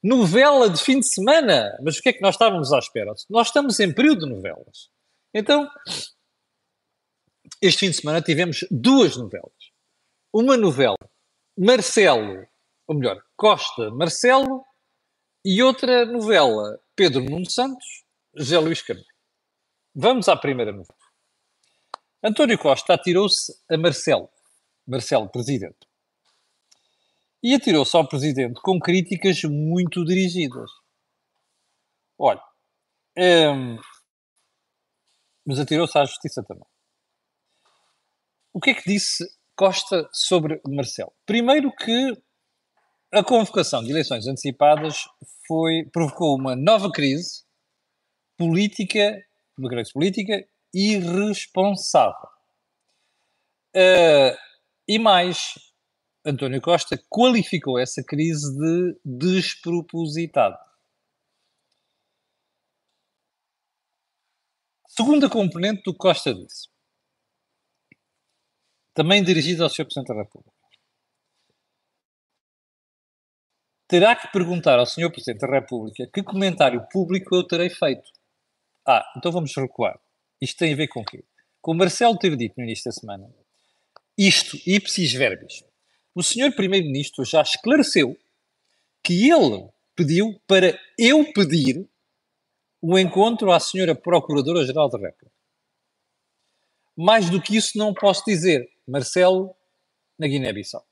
Novela 0.03 0.71
de 0.71 0.83
fim 0.83 1.01
de 1.01 1.09
semana. 1.09 1.77
Mas 1.83 1.99
o 1.99 2.03
que 2.03 2.09
é 2.09 2.13
que 2.13 2.23
nós 2.23 2.35
estávamos 2.35 2.73
à 2.73 2.79
espera? 2.79 3.13
Nós 3.29 3.49
estamos 3.49 3.79
em 3.79 3.93
período 3.93 4.27
de 4.27 4.33
novelas. 4.33 4.91
Então, 5.39 5.71
este 7.61 7.81
fim 7.81 7.91
de 7.91 7.97
semana 7.99 8.23
tivemos 8.23 8.61
duas 8.71 9.19
novelas. 9.19 9.53
Uma 10.33 10.57
novela, 10.57 10.97
Marcelo, 11.59 12.47
ou 12.87 12.97
melhor, 12.97 13.23
Costa 13.37 13.91
Marcelo, 13.91 14.65
e 15.45 15.63
outra 15.63 16.07
novela, 16.07 16.81
Pedro 16.97 17.23
Nuno 17.23 17.51
Santos, 17.51 17.85
José 18.35 18.59
Luís 18.59 18.81
Carneiro. 18.81 19.11
Vamos 19.95 20.27
à 20.27 20.37
primeira 20.39 20.73
novela. 20.73 20.99
António 22.25 22.59
Costa 22.59 22.95
atirou-se 22.95 23.53
a 23.71 23.77
Marcelo, 23.77 24.31
Marcelo, 24.87 25.29
presidente. 25.29 25.87
E 27.43 27.55
atirou-se 27.55 27.95
ao 27.95 28.09
presidente 28.09 28.59
com 28.63 28.81
críticas 28.81 29.43
muito 29.43 30.03
dirigidas. 30.03 30.71
Olha, 32.19 32.43
hum, 33.19 33.79
mas 35.47 35.59
atirou-se 35.59 35.97
à 35.97 36.05
justiça 36.05 36.43
também. 36.43 36.67
O 38.53 38.61
que 38.61 38.71
é 38.71 38.75
que 38.75 38.89
disse 38.89 39.25
Costa 39.55 40.09
sobre 40.13 40.61
Marcelo? 40.67 41.13
Primeiro 41.25 41.71
que 41.75 42.13
a 43.13 43.23
convocação 43.23 43.83
de 43.85 43.91
eleições 43.91 44.27
antecipadas 44.27 45.05
foi, 45.47 45.85
provocou 45.93 46.37
uma 46.37 46.57
nova 46.57 46.91
crise 46.91 47.45
política, 48.37 49.23
uma 49.57 49.69
crise 49.69 49.93
política 49.93 50.47
irresponsável. 50.75 52.29
Uh, 53.75 54.37
e 54.89 54.99
mais, 54.99 55.55
António 56.25 56.61
Costa 56.61 57.01
qualificou 57.09 57.79
essa 57.79 58.03
crise 58.03 58.53
de 58.59 59.01
despropositada. 59.05 60.59
Segunda 64.97 65.29
componente 65.29 65.83
do 65.83 65.93
que 65.93 65.99
Costa 65.99 66.33
disse, 66.33 66.69
também 68.95 69.23
dirigida 69.23 69.63
ao 69.63 69.69
Sr. 69.69 69.85
Presidente 69.85 70.09
da 70.09 70.23
República. 70.23 70.57
Terá 73.87 74.17
que 74.17 74.33
perguntar 74.33 74.79
ao 74.79 74.87
Sr. 74.87 75.13
Presidente 75.13 75.41
da 75.41 75.53
República 75.53 76.09
que 76.11 76.23
comentário 76.23 76.89
público 76.91 77.37
eu 77.37 77.47
terei 77.47 77.69
feito. 77.69 78.11
Ah, 78.89 79.05
então 79.17 79.31
vamos 79.31 79.55
recuar. 79.55 80.01
Isto 80.41 80.61
tem 80.61 80.73
a 80.73 80.77
ver 80.77 80.89
com 80.89 81.01
o 81.01 81.05
quê? 81.05 81.23
Com 81.61 81.73
o 81.73 81.75
Marcelo 81.75 82.19
ter 82.19 82.35
dito 82.35 82.55
no 82.57 82.65
início 82.65 82.85
da 82.87 82.93
semana, 82.93 83.29
isto, 84.17 84.57
ipsis 84.67 85.13
verbis, 85.13 85.63
o 86.15 86.23
Sr. 86.23 86.57
Primeiro-Ministro 86.57 87.23
já 87.23 87.43
esclareceu 87.43 88.17
que 89.05 89.31
ele 89.31 89.69
pediu 89.95 90.41
para 90.47 90.79
eu 90.99 91.31
pedir 91.35 91.87
o 92.81 92.99
encontro 92.99 93.51
à 93.51 93.61
senhora 93.61 93.95
Procuradora-Geral 93.95 94.89
da 94.89 94.99
República. 94.99 95.33
Mais 96.97 97.29
do 97.29 97.41
que 97.41 97.57
isso 97.57 97.77
não 97.77 97.93
posso 97.93 98.25
dizer. 98.25 98.69
Marcelo, 98.87 99.55
na 100.19 100.27
Guiné-Bissau. 100.27 100.85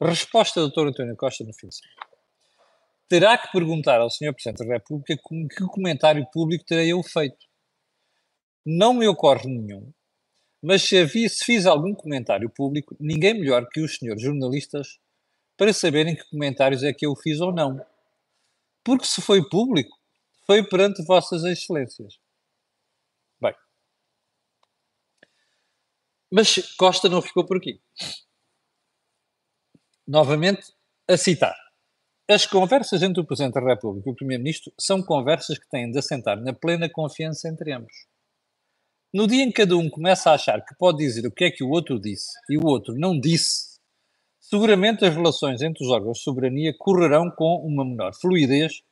Resposta 0.00 0.60
do 0.60 0.70
Dr. 0.70 0.88
António 0.88 1.16
Costa 1.16 1.44
no 1.44 1.52
fim 1.54 1.68
de 1.68 1.76
semana. 1.76 1.96
Terá 3.08 3.38
que 3.38 3.52
perguntar 3.52 4.00
ao 4.00 4.10
Sr. 4.10 4.32
Presidente 4.32 4.66
da 4.66 4.74
República 4.74 5.16
que 5.16 5.66
comentário 5.66 6.26
público 6.32 6.64
terei 6.64 6.92
eu 6.92 7.02
feito. 7.02 7.46
Não 8.64 8.94
me 8.94 9.06
ocorre 9.06 9.46
nenhum, 9.46 9.92
mas 10.62 10.82
se, 10.82 10.96
havia, 10.96 11.28
se 11.28 11.44
fiz 11.44 11.66
algum 11.66 11.94
comentário 11.94 12.48
público, 12.48 12.96
ninguém 12.98 13.34
melhor 13.34 13.68
que 13.68 13.82
os 13.82 13.96
senhores 13.96 14.22
jornalistas 14.22 14.98
para 15.56 15.72
saberem 15.72 16.16
que 16.16 16.28
comentários 16.30 16.82
é 16.82 16.92
que 16.92 17.04
eu 17.04 17.14
fiz 17.14 17.40
ou 17.40 17.52
não. 17.52 17.84
Porque 18.82 19.04
se 19.04 19.20
foi 19.20 19.46
público, 19.48 19.96
foi 20.46 20.66
perante 20.66 21.04
vossas 21.04 21.44
excelências. 21.44 22.18
Bem. 23.40 23.54
Mas 26.30 26.74
Costa 26.76 27.08
não 27.08 27.22
ficou 27.22 27.44
por 27.44 27.56
aqui. 27.56 27.80
Novamente, 30.06 30.72
a 31.08 31.16
citar. 31.16 31.54
As 32.28 32.46
conversas 32.46 33.02
entre 33.02 33.20
o 33.20 33.26
Presidente 33.26 33.54
da 33.54 33.60
República 33.60 34.08
e 34.08 34.12
o 34.12 34.16
Primeiro-Ministro 34.16 34.72
são 34.78 35.02
conversas 35.02 35.58
que 35.58 35.68
têm 35.68 35.90
de 35.90 35.98
assentar 35.98 36.40
na 36.40 36.54
plena 36.54 36.88
confiança 36.88 37.48
entre 37.48 37.72
ambos. 37.72 37.92
No 39.12 39.26
dia 39.26 39.44
em 39.44 39.48
que 39.48 39.62
cada 39.62 39.76
um 39.76 39.88
começa 39.88 40.30
a 40.30 40.34
achar 40.34 40.64
que 40.64 40.74
pode 40.74 40.98
dizer 40.98 41.26
o 41.26 41.30
que 41.30 41.44
é 41.44 41.50
que 41.50 41.62
o 41.62 41.68
outro 41.68 42.00
disse 42.00 42.32
e 42.48 42.56
o 42.56 42.66
outro 42.66 42.94
não 42.94 43.18
disse, 43.18 43.78
seguramente 44.40 45.04
as 45.04 45.14
relações 45.14 45.62
entre 45.62 45.84
os 45.84 45.90
órgãos 45.90 46.18
de 46.18 46.24
soberania 46.24 46.74
correrão 46.76 47.30
com 47.30 47.56
uma 47.64 47.84
menor 47.84 48.14
fluidez 48.14 48.82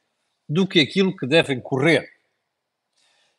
do 0.48 0.66
que 0.66 0.80
aquilo 0.80 1.16
que 1.16 1.26
devem 1.26 1.60
correr. 1.60 2.08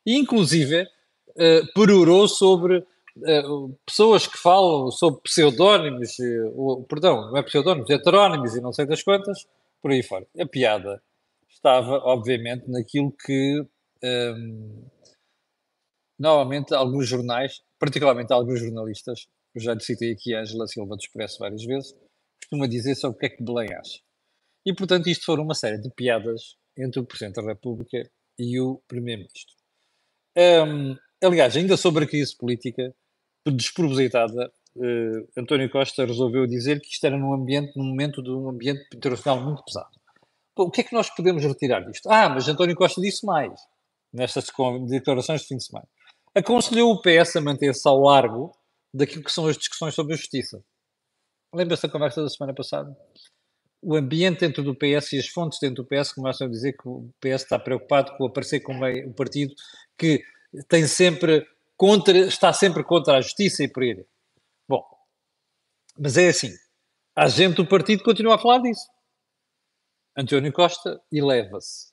E, 0.05 0.17
inclusive, 0.17 0.83
uh, 0.83 1.73
perorou 1.73 2.27
sobre 2.27 2.77
uh, 2.77 3.79
pessoas 3.85 4.27
que 4.27 4.37
falam 4.37 4.91
sobre 4.91 5.21
pseudónimos, 5.21 6.17
uh, 6.19 6.83
perdão, 6.89 7.31
não 7.31 7.37
é 7.37 7.43
pseudónimos, 7.43 7.89
é 7.89 7.93
heterónimos 7.93 8.55
e 8.55 8.61
não 8.61 8.73
sei 8.73 8.85
das 8.85 9.03
quantas, 9.03 9.47
por 9.81 9.91
aí 9.91 10.03
fora. 10.03 10.25
A 10.39 10.45
piada 10.45 11.01
estava, 11.49 11.97
obviamente, 11.99 12.69
naquilo 12.69 13.11
que 13.11 13.65
um, 14.03 14.83
ehm, 16.21 16.65
alguns 16.71 17.07
jornais, 17.07 17.61
particularmente 17.79 18.33
alguns 18.33 18.59
jornalistas, 18.59 19.27
já 19.55 19.75
te 19.75 19.83
citei 19.83 20.11
aqui 20.11 20.33
a 20.33 20.41
Angela 20.41 20.67
Silva 20.67 20.95
do 20.95 20.99
Expresso 20.99 21.39
várias 21.39 21.63
vezes, 21.63 21.95
costuma 22.41 22.67
dizer 22.67 22.95
sobre 22.95 23.17
o 23.17 23.19
que 23.19 23.25
é 23.27 23.29
que 23.29 23.43
Belém 23.43 23.73
acha. 23.73 23.99
E, 24.65 24.73
portanto, 24.73 25.07
isto 25.07 25.25
foram 25.25 25.43
uma 25.43 25.53
série 25.53 25.77
de 25.77 25.89
piadas 25.89 26.55
entre 26.77 26.99
o 26.99 27.05
Presidente 27.05 27.35
da 27.35 27.47
República 27.47 28.09
e 28.37 28.59
o 28.59 28.81
Primeiro-Ministro. 28.87 29.55
Um, 30.37 30.95
aliás, 31.23 31.55
ainda 31.55 31.77
sobre 31.77 32.05
a 32.05 32.07
crise 32.07 32.35
política, 32.35 32.93
despropositada, 33.45 34.51
uh, 34.75 35.29
António 35.37 35.69
Costa 35.69 36.05
resolveu 36.05 36.47
dizer 36.47 36.79
que 36.81 36.87
isto 36.87 37.05
era 37.05 37.17
num 37.17 37.33
ambiente, 37.33 37.77
num 37.77 37.85
momento 37.85 38.21
de 38.21 38.31
um 38.31 38.49
ambiente 38.49 38.87
internacional 38.95 39.43
muito 39.43 39.63
pesado. 39.63 39.91
Bom, 40.55 40.65
o 40.65 40.71
que 40.71 40.81
é 40.81 40.83
que 40.83 40.93
nós 40.93 41.09
podemos 41.09 41.43
retirar 41.43 41.81
disto? 41.81 42.09
Ah, 42.09 42.29
mas 42.29 42.47
António 42.47 42.75
Costa 42.75 43.01
disse 43.01 43.25
mais 43.25 43.53
nestas 44.11 44.45
declarações 44.87 45.41
de 45.41 45.47
fim 45.47 45.57
de 45.57 45.65
semana. 45.65 45.87
Aconselhou 46.35 46.91
o 46.91 47.01
PS 47.01 47.35
a 47.35 47.41
manter-se 47.41 47.87
ao 47.87 47.99
largo 47.99 48.55
daquilo 48.93 49.23
que 49.23 49.31
são 49.31 49.47
as 49.47 49.57
discussões 49.57 49.95
sobre 49.95 50.13
a 50.13 50.17
justiça. 50.17 50.63
Lembra-se 51.53 51.83
da 51.83 51.89
conversa 51.91 52.21
da 52.21 52.29
semana 52.29 52.53
passada? 52.53 52.95
O 53.83 53.95
ambiente 53.95 54.39
dentro 54.39 54.63
do 54.63 54.75
PS 54.75 55.13
e 55.13 55.19
as 55.19 55.27
fontes 55.27 55.59
dentro 55.59 55.83
do 55.83 55.87
PS 55.87 56.13
começam 56.13 56.47
a 56.47 56.49
dizer 56.49 56.73
que 56.73 56.87
o 56.87 57.13
PS 57.19 57.43
está 57.43 57.59
preocupado 57.59 58.15
com 58.17 58.25
aparecer 58.25 58.61
como 58.61 58.85
é 58.85 59.05
o 59.05 59.13
partido 59.13 59.53
que 59.97 60.23
tem 60.69 60.87
sempre 60.87 61.45
contra, 61.75 62.17
está 62.17 62.53
sempre 62.53 62.83
contra 62.83 63.17
a 63.17 63.21
justiça 63.21 63.63
e 63.63 63.67
por 63.67 63.83
aí. 63.83 64.05
Bom, 64.67 64.83
mas 65.99 66.17
é 66.17 66.29
assim. 66.29 66.51
A 67.15 67.27
gente 67.27 67.55
do 67.55 67.67
partido 67.67 68.03
continua 68.03 68.35
a 68.35 68.39
falar 68.39 68.59
disso. 68.59 68.87
António 70.17 70.53
Costa 70.53 71.01
eleva-se. 71.11 71.91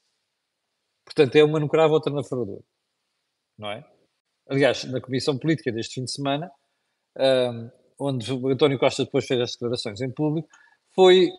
Portanto, 1.05 1.35
é 1.37 1.43
uma 1.45 1.59
no 1.59 1.69
cravo, 1.69 1.95
outra 1.95 2.13
na 2.13 2.23
ferradura. 2.23 2.63
Não 3.59 3.71
é? 3.71 3.85
Aliás, 4.49 4.85
na 4.85 5.01
Comissão 5.01 5.39
Política 5.39 5.73
deste 5.73 5.95
fim 5.95 6.05
de 6.05 6.13
semana, 6.13 6.51
um, 7.19 7.71
onde 7.99 8.31
António 8.33 8.79
Costa 8.79 9.05
depois 9.05 9.27
fez 9.27 9.41
as 9.41 9.53
declarações 9.53 10.01
em 10.01 10.11
público, 10.11 10.49
foi 10.95 11.31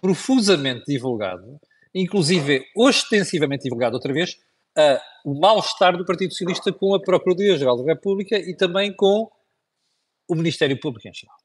profusamente 0.00 0.84
divulgado, 0.86 1.60
inclusive 1.94 2.64
ostensivamente 2.76 3.64
divulgado 3.64 3.94
outra 3.94 4.12
vez, 4.12 4.38
uh, 4.78 4.98
o 5.24 5.38
mal-estar 5.38 5.96
do 5.96 6.04
Partido 6.04 6.32
Socialista 6.32 6.72
com 6.72 6.94
a 6.94 7.00
Procuradoria-Geral 7.00 7.76
da 7.76 7.92
República 7.92 8.36
e 8.36 8.56
também 8.56 8.94
com 8.94 9.30
o 10.28 10.34
Ministério 10.34 10.78
Público 10.80 11.08
em 11.08 11.14
geral. 11.14 11.36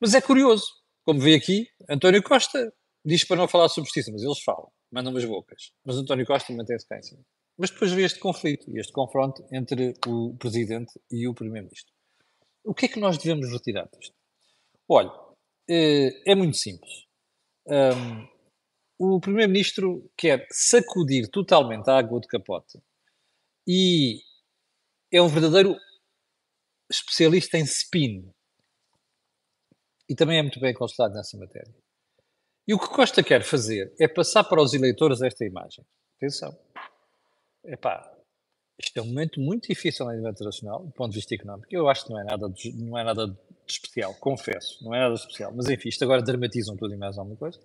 Mas 0.00 0.14
é 0.14 0.20
curioso, 0.20 0.66
como 1.04 1.20
vê 1.20 1.34
aqui, 1.34 1.68
António 1.88 2.22
Costa 2.22 2.72
diz 3.04 3.24
para 3.24 3.36
não 3.36 3.48
falar 3.48 3.68
sobre 3.68 3.88
justiça, 3.88 4.10
mas 4.12 4.22
eles 4.22 4.40
falam, 4.42 4.70
mandam 4.90 5.12
umas 5.12 5.24
bocas. 5.24 5.72
Mas 5.84 5.96
António 5.96 6.26
Costa 6.26 6.52
mantém-se 6.52 6.86
cá 6.86 6.98
em 6.98 7.02
cima. 7.02 7.22
Mas 7.56 7.70
depois 7.70 7.92
vê 7.92 8.02
este 8.02 8.18
conflito 8.18 8.68
e 8.70 8.78
este 8.78 8.92
confronto 8.92 9.44
entre 9.52 9.94
o 10.06 10.34
Presidente 10.36 10.92
e 11.10 11.28
o 11.28 11.34
Primeiro-Ministro. 11.34 11.92
O 12.64 12.74
que 12.74 12.86
é 12.86 12.88
que 12.88 12.98
nós 12.98 13.16
devemos 13.18 13.50
retirar 13.52 13.88
disto? 13.96 14.14
Olha, 14.88 15.12
é 15.68 16.34
muito 16.34 16.56
simples. 16.56 17.04
Um, 17.66 18.28
o 18.98 19.20
Primeiro-Ministro 19.20 20.10
quer 20.16 20.46
sacudir 20.50 21.28
totalmente 21.30 21.88
a 21.88 21.98
água 21.98 22.20
de 22.20 22.28
capote 22.28 22.78
e 23.66 24.20
é 25.12 25.20
um 25.20 25.28
verdadeiro 25.28 25.76
especialista 26.90 27.58
em 27.58 27.64
spin. 27.64 28.30
E 30.08 30.14
também 30.14 30.38
é 30.38 30.42
muito 30.42 30.60
bem 30.60 30.72
aconselhado 30.72 31.14
nessa 31.14 31.36
matéria. 31.38 31.74
E 32.66 32.74
o 32.74 32.78
que 32.78 32.88
Costa 32.88 33.22
quer 33.22 33.42
fazer 33.42 33.94
é 33.98 34.06
passar 34.06 34.44
para 34.44 34.62
os 34.62 34.74
eleitores 34.74 35.22
esta 35.22 35.44
imagem. 35.44 35.84
Atenção. 36.16 36.56
Epá, 37.64 38.13
isto 38.78 38.96
é 38.96 39.02
um 39.02 39.06
momento 39.06 39.40
muito 39.40 39.68
difícil 39.68 40.04
na 40.06 40.14
nível 40.14 40.30
internacional, 40.30 40.84
do 40.84 40.92
ponto 40.92 41.10
de 41.12 41.18
vista 41.18 41.34
económico. 41.34 41.68
Eu 41.70 41.88
acho 41.88 42.04
que 42.04 42.12
não 42.12 42.20
é 42.20 42.24
nada 42.24 42.48
de, 42.48 42.72
não 42.72 42.98
é 42.98 43.04
nada 43.04 43.28
de 43.28 43.36
especial, 43.66 44.14
confesso, 44.14 44.82
não 44.84 44.94
é 44.94 45.00
nada 45.00 45.14
de 45.14 45.20
especial. 45.20 45.52
Mas 45.54 45.68
enfim, 45.68 45.88
isto 45.88 46.02
agora 46.02 46.22
dramatizam 46.22 46.76
tudo 46.76 46.92
e 46.92 46.96
mais 46.96 47.16
alguma 47.16 47.36
coisa. 47.36 47.60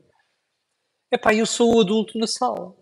Epá, 1.12 1.34
eu 1.34 1.46
sou 1.46 1.76
o 1.76 1.82
adulto 1.82 2.18
na 2.18 2.28
sala. 2.28 2.76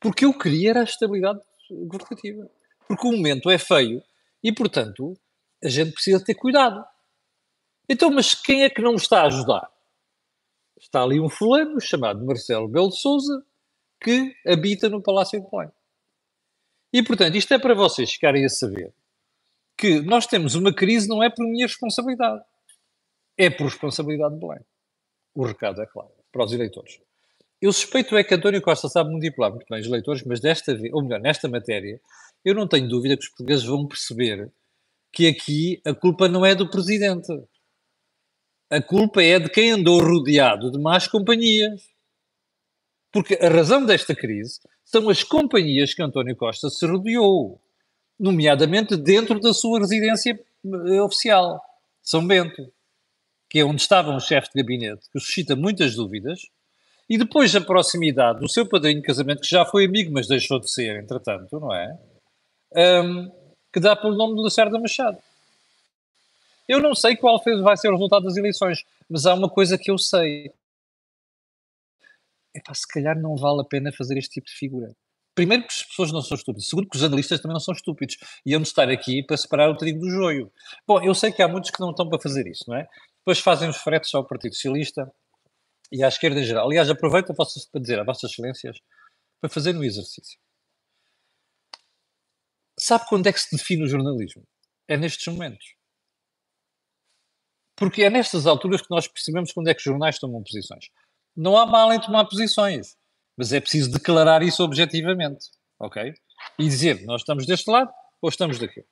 Porque 0.00 0.24
eu 0.24 0.36
queria 0.38 0.70
era 0.70 0.80
a 0.80 0.84
estabilidade 0.84 1.40
governativa. 1.70 2.48
Porque 2.86 3.06
o 3.08 3.12
momento 3.12 3.50
é 3.50 3.58
feio 3.58 4.02
e, 4.42 4.52
portanto, 4.52 5.14
a 5.62 5.68
gente 5.68 5.92
precisa 5.92 6.22
ter 6.22 6.34
cuidado. 6.34 6.84
Então, 7.88 8.10
mas 8.10 8.34
quem 8.34 8.62
é 8.62 8.70
que 8.70 8.80
não 8.80 8.94
está 8.94 9.22
a 9.22 9.26
ajudar? 9.26 9.68
Está 10.78 11.02
ali 11.02 11.18
um 11.18 11.28
fulano 11.28 11.80
chamado 11.80 12.24
Marcelo 12.24 12.68
Belo 12.68 12.92
Souza 12.92 13.44
que 14.00 14.34
habita 14.46 14.88
no 14.88 15.02
Palácio 15.02 15.40
de 15.40 15.50
Belém. 15.50 15.70
E, 16.94 17.02
portanto, 17.02 17.34
isto 17.34 17.52
é 17.52 17.58
para 17.58 17.74
vocês 17.74 18.12
ficarem 18.12 18.44
a 18.44 18.48
saber 18.48 18.94
que 19.76 20.00
nós 20.00 20.28
temos 20.28 20.54
uma 20.54 20.72
crise 20.72 21.08
não 21.08 21.20
é 21.24 21.28
por 21.28 21.44
minha 21.44 21.66
responsabilidade, 21.66 22.40
é 23.36 23.50
por 23.50 23.64
responsabilidade 23.64 24.34
de 24.34 24.40
Belém. 24.40 24.60
O 25.34 25.44
recado 25.44 25.82
é 25.82 25.86
claro, 25.86 26.12
para 26.30 26.44
os 26.44 26.52
eleitores. 26.52 27.00
Eu 27.60 27.72
suspeito 27.72 28.16
é 28.16 28.22
que 28.22 28.32
António 28.32 28.62
Costa 28.62 28.88
sabe 28.88 29.10
manipular 29.10 29.50
muito 29.50 29.66
bem 29.68 29.80
os 29.80 29.86
eleitores, 29.88 30.22
mas 30.22 30.38
desta 30.38 30.72
vez, 30.72 30.94
ou 30.94 31.02
melhor, 31.02 31.18
nesta 31.18 31.48
matéria, 31.48 32.00
eu 32.44 32.54
não 32.54 32.68
tenho 32.68 32.88
dúvida 32.88 33.16
que 33.16 33.24
os 33.24 33.28
portugueses 33.30 33.64
vão 33.64 33.88
perceber 33.88 34.52
que 35.12 35.26
aqui 35.26 35.82
a 35.84 35.92
culpa 35.92 36.28
não 36.28 36.46
é 36.46 36.54
do 36.54 36.70
presidente. 36.70 37.32
A 38.70 38.80
culpa 38.80 39.20
é 39.20 39.40
de 39.40 39.50
quem 39.50 39.72
andou 39.72 40.00
rodeado 40.00 40.70
de 40.70 40.78
más 40.78 41.08
companhias. 41.08 41.82
Porque 43.10 43.34
a 43.34 43.48
razão 43.48 43.84
desta 43.84 44.14
crise 44.14 44.60
são 44.94 45.08
as 45.08 45.24
companhias 45.24 45.92
que 45.92 46.00
António 46.00 46.36
Costa 46.36 46.70
se 46.70 46.86
rodeou, 46.86 47.60
nomeadamente 48.18 48.96
dentro 48.96 49.40
da 49.40 49.52
sua 49.52 49.80
residência 49.80 50.38
eh, 50.64 51.02
oficial, 51.02 51.60
São 52.00 52.24
Bento, 52.24 52.72
que 53.50 53.58
é 53.58 53.64
onde 53.64 53.82
estava 53.82 54.12
um 54.12 54.20
chefe 54.20 54.50
de 54.54 54.62
gabinete 54.62 55.10
que 55.12 55.18
suscita 55.18 55.56
muitas 55.56 55.96
dúvidas, 55.96 56.42
e 57.10 57.18
depois 57.18 57.56
a 57.56 57.60
proximidade 57.60 58.38
do 58.38 58.48
seu 58.48 58.68
padrinho 58.68 59.00
de 59.00 59.06
casamento, 59.06 59.40
que 59.40 59.50
já 59.50 59.64
foi 59.64 59.84
amigo, 59.84 60.12
mas 60.12 60.28
deixou 60.28 60.60
de 60.60 60.70
ser, 60.70 61.02
entretanto, 61.02 61.58
não 61.58 61.74
é? 61.74 61.98
Um, 62.76 63.32
que 63.72 63.80
dá 63.80 63.96
pelo 63.96 64.14
nome 64.14 64.36
de 64.36 64.42
Lacerda 64.42 64.78
Machado. 64.78 65.18
Eu 66.68 66.80
não 66.80 66.94
sei 66.94 67.16
qual 67.16 67.42
vai 67.64 67.76
ser 67.76 67.88
o 67.88 67.94
resultado 67.94 68.26
das 68.26 68.36
eleições, 68.36 68.84
mas 69.10 69.26
há 69.26 69.34
uma 69.34 69.50
coisa 69.50 69.76
que 69.76 69.90
eu 69.90 69.98
sei 69.98 70.52
epá, 72.54 72.74
se 72.74 72.86
calhar 72.86 73.18
não 73.20 73.36
vale 73.36 73.60
a 73.60 73.64
pena 73.64 73.92
fazer 73.92 74.16
este 74.18 74.34
tipo 74.34 74.46
de 74.46 74.54
figura. 74.54 74.94
Primeiro, 75.34 75.66
que 75.66 75.72
as 75.72 75.82
pessoas 75.82 76.12
não 76.12 76.22
são 76.22 76.36
estúpidas. 76.36 76.68
Segundo, 76.68 76.88
que 76.88 76.96
os 76.96 77.02
analistas 77.02 77.40
também 77.40 77.54
não 77.54 77.60
são 77.60 77.74
estúpidos. 77.74 78.16
E 78.46 78.52
iam 78.52 78.62
estar 78.62 78.88
aqui 78.88 79.22
para 79.24 79.36
separar 79.36 79.68
o 79.68 79.76
trigo 79.76 79.98
do 79.98 80.08
joio. 80.08 80.52
Bom, 80.86 81.02
eu 81.02 81.12
sei 81.14 81.32
que 81.32 81.42
há 81.42 81.48
muitos 81.48 81.70
que 81.70 81.80
não 81.80 81.90
estão 81.90 82.08
para 82.08 82.20
fazer 82.20 82.46
isso, 82.46 82.64
não 82.68 82.76
é? 82.76 82.86
Depois 83.18 83.40
fazem 83.40 83.68
os 83.68 83.76
fretes 83.78 84.14
ao 84.14 84.24
Partido 84.24 84.54
Socialista 84.54 85.12
e 85.90 86.04
à 86.04 86.08
esquerda 86.08 86.40
em 86.40 86.44
geral. 86.44 86.66
Aliás, 86.66 86.88
aproveito 86.88 87.34
para 87.34 87.80
dizer 87.80 87.98
a 87.98 88.04
Vossas 88.04 88.30
Excelências 88.30 88.78
para 89.40 89.50
fazer 89.50 89.76
um 89.76 89.82
exercício. 89.82 90.38
Sabe 92.78 93.04
quando 93.08 93.26
é 93.26 93.32
que 93.32 93.40
se 93.40 93.56
define 93.56 93.84
o 93.84 93.88
jornalismo? 93.88 94.46
É 94.88 94.96
nestes 94.96 95.32
momentos. 95.32 95.74
Porque 97.76 98.04
é 98.04 98.10
nestas 98.10 98.46
alturas 98.46 98.82
que 98.82 98.90
nós 98.90 99.08
percebemos 99.08 99.52
quando 99.52 99.68
é 99.68 99.74
que 99.74 99.78
os 99.78 99.84
jornais 99.84 100.18
tomam 100.18 100.42
posições. 100.42 100.86
Não 101.36 101.56
há 101.56 101.66
mal 101.66 101.92
em 101.92 102.00
tomar 102.00 102.24
posições, 102.26 102.96
mas 103.36 103.52
é 103.52 103.60
preciso 103.60 103.90
declarar 103.90 104.42
isso 104.42 104.62
objetivamente, 104.62 105.46
ok? 105.78 106.14
E 106.58 106.64
dizer, 106.64 107.04
nós 107.04 107.22
estamos 107.22 107.46
deste 107.46 107.70
lado 107.70 107.92
ou 108.20 108.28
estamos 108.28 108.58
daqui. 108.58 108.84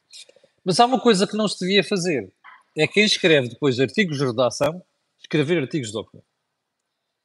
Mas 0.64 0.80
há 0.80 0.86
uma 0.86 1.00
coisa 1.00 1.26
que 1.26 1.36
não 1.36 1.46
se 1.46 1.60
devia 1.60 1.84
fazer, 1.84 2.32
é 2.76 2.86
quem 2.86 3.04
escreve 3.04 3.48
depois 3.48 3.78
artigos 3.78 4.18
de 4.18 4.24
redação, 4.24 4.82
escrever 5.20 5.62
artigos 5.62 5.90
de 5.90 5.98
opinião. 5.98 6.24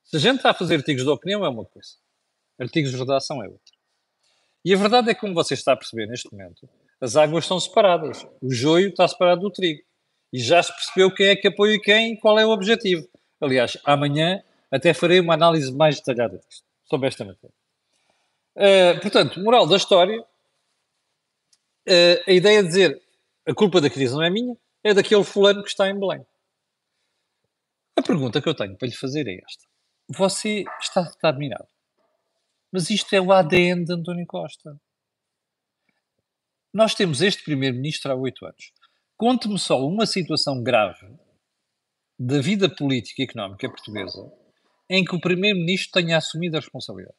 Se 0.04 0.18
a 0.18 0.20
gente 0.20 0.38
está 0.38 0.52
a 0.52 0.54
fazer 0.54 0.76
artigos 0.76 1.04
de 1.04 1.10
opinião 1.10 1.44
é 1.44 1.50
uma 1.50 1.66
coisa, 1.66 1.90
artigos 2.60 2.92
de 2.92 2.98
redação 2.98 3.44
é 3.44 3.48
outra. 3.48 3.78
E 4.64 4.74
a 4.74 4.78
verdade 4.78 5.10
é 5.10 5.14
que, 5.14 5.22
como 5.22 5.34
você 5.34 5.54
está 5.54 5.74
a 5.74 5.78
perceber 5.78 6.08
neste 6.08 6.32
momento, 6.32 6.68
as 7.00 7.16
águas 7.16 7.46
estão 7.46 7.60
separadas. 7.60 8.28
O 8.42 8.54
joio 8.54 8.90
está 8.90 9.08
separado 9.08 9.42
do 9.42 9.52
trigo. 9.52 9.82
E 10.34 10.40
já 10.40 10.62
se 10.62 10.74
percebeu 10.74 11.14
quem 11.14 11.28
é 11.28 11.36
que 11.36 11.48
apoia 11.48 11.80
quem 11.80 12.14
e 12.14 12.18
qual 12.18 12.38
é 12.38 12.46
o 12.46 12.50
objetivo. 12.50 13.08
Aliás, 13.40 13.78
amanhã 13.86 14.44
até 14.72 14.94
farei 14.94 15.20
uma 15.20 15.34
análise 15.34 15.72
mais 15.72 15.98
detalhada 15.98 16.40
sobre 16.86 17.08
esta 17.08 17.26
matéria. 17.26 17.56
Uh, 18.56 19.02
portanto, 19.02 19.40
moral 19.40 19.68
da 19.68 19.78
história, 19.78 20.22
uh, 20.22 22.24
a 22.28 22.32
ideia 22.32 22.62
de 22.62 22.68
dizer 22.68 23.02
a 23.48 23.54
culpa 23.54 23.80
da 23.80 23.90
crise 23.90 24.14
não 24.14 24.24
é 24.24 24.30
minha, 24.30 24.58
é 24.84 24.94
daquele 24.94 25.24
fulano 25.24 25.64
que 25.64 25.70
está 25.70 25.90
em 25.90 26.00
Belém. 26.00 26.26
A 27.96 28.02
pergunta 28.02 28.42
que 28.42 28.50
eu 28.50 28.56
tenho 28.56 28.78
para 28.78 28.88
lhe 28.88 28.96
fazer 28.96 29.28
é 29.28 29.42
esta. 29.44 29.66
Você 30.10 30.66
está 30.82 31.02
determinado. 31.02 31.68
Mas 32.72 32.90
isto 32.90 33.14
é 33.14 33.22
o 33.22 33.32
ADN 33.32 33.86
de 33.86 33.94
António 33.94 34.26
Costa. 34.26 34.80
Nós 36.74 36.94
temos 36.94 37.22
este 37.22 37.44
primeiro-ministro 37.44 38.12
há 38.12 38.16
oito 38.16 38.46
anos. 38.46 38.74
Conte-me 39.16 39.58
só 39.58 39.86
uma 39.86 40.06
situação 40.06 40.62
grave 40.62 41.08
da 42.20 42.40
vida 42.40 42.70
política 42.70 43.22
e 43.22 43.26
económica 43.26 43.70
portuguesa 43.70 44.32
em 44.90 45.04
que 45.04 45.16
o 45.16 45.20
primeiro-ministro 45.20 45.92
tenha 45.92 46.18
assumido 46.18 46.58
a 46.58 46.60
responsabilidade. 46.60 47.18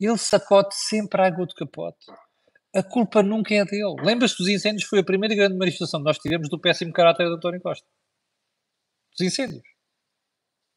Ele 0.00 0.18
sacode 0.18 0.74
sempre 0.74 1.20
a 1.20 1.26
água 1.26 1.46
do 1.46 1.54
capote. 1.54 2.06
A 2.74 2.82
culpa 2.82 3.22
nunca 3.22 3.54
é 3.54 3.64
dele. 3.64 3.94
Lembras-te 4.02 4.38
dos 4.38 4.48
incêndios? 4.48 4.88
Foi 4.88 4.98
a 4.98 5.04
primeira 5.04 5.34
grande 5.34 5.56
manifestação 5.56 6.00
que 6.00 6.06
nós 6.06 6.18
tivemos 6.18 6.48
do 6.48 6.58
péssimo 6.58 6.92
caráter 6.92 7.26
de 7.26 7.34
António 7.34 7.60
Costa. 7.60 7.86
Dos 9.12 9.20
incêndios. 9.20 9.62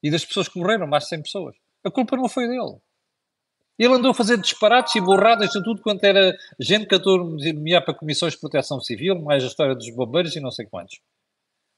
E 0.03 0.11
das 0.11 0.23
pessoas 0.23 0.47
que 0.47 0.59
morreram, 0.59 0.85
mais 0.85 1.03
de 1.03 1.09
100 1.09 1.23
pessoas. 1.23 1.55
A 1.83 1.89
culpa 1.89 2.15
não 2.15 2.29
foi 2.29 2.47
dele. 2.47 2.79
Ele 3.77 3.93
andou 3.93 4.11
a 4.11 4.13
fazer 4.13 4.37
disparates 4.37 4.95
e 4.95 5.01
borradas 5.01 5.49
de 5.49 5.63
tudo 5.63 5.81
quanto 5.81 6.03
era 6.03 6.37
gente 6.59 6.85
que 6.85 6.95
andou 6.95 7.25
nomear 7.25 7.83
para 7.83 7.93
comissões 7.93 8.33
de 8.33 8.39
proteção 8.39 8.79
civil, 8.79 9.21
mais 9.21 9.43
a 9.43 9.47
história 9.47 9.75
dos 9.75 9.89
bombeiros 9.89 10.35
e 10.35 10.39
não 10.39 10.51
sei 10.51 10.65
quantos. 10.65 11.01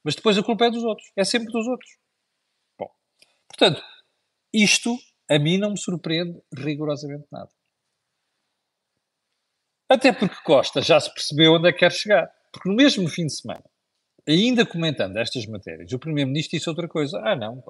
Mas 0.04 0.14
depois 0.14 0.36
a 0.38 0.42
culpa 0.42 0.66
é 0.66 0.70
dos 0.70 0.84
outros. 0.84 1.10
É 1.16 1.24
sempre 1.24 1.52
dos 1.52 1.66
outros. 1.66 1.90
Portanto, 3.58 3.82
isto 4.54 4.96
a 5.28 5.38
mim 5.38 5.58
não 5.58 5.72
me 5.72 5.78
surpreende 5.78 6.40
rigorosamente 6.54 7.26
nada. 7.30 7.50
Até 9.88 10.12
porque 10.12 10.36
Costa 10.44 10.80
já 10.80 11.00
se 11.00 11.12
percebeu 11.12 11.54
onde 11.54 11.68
é 11.68 11.72
que 11.72 11.80
quer 11.80 11.90
chegar. 11.90 12.30
Porque 12.52 12.68
no 12.68 12.76
mesmo 12.76 13.08
fim 13.08 13.26
de 13.26 13.34
semana, 13.34 13.64
ainda 14.26 14.64
comentando 14.64 15.16
estas 15.16 15.44
matérias, 15.46 15.92
o 15.92 15.98
Primeiro-Ministro 15.98 16.56
disse 16.56 16.68
outra 16.68 16.86
coisa. 16.86 17.18
Ah, 17.24 17.34
não, 17.34 17.62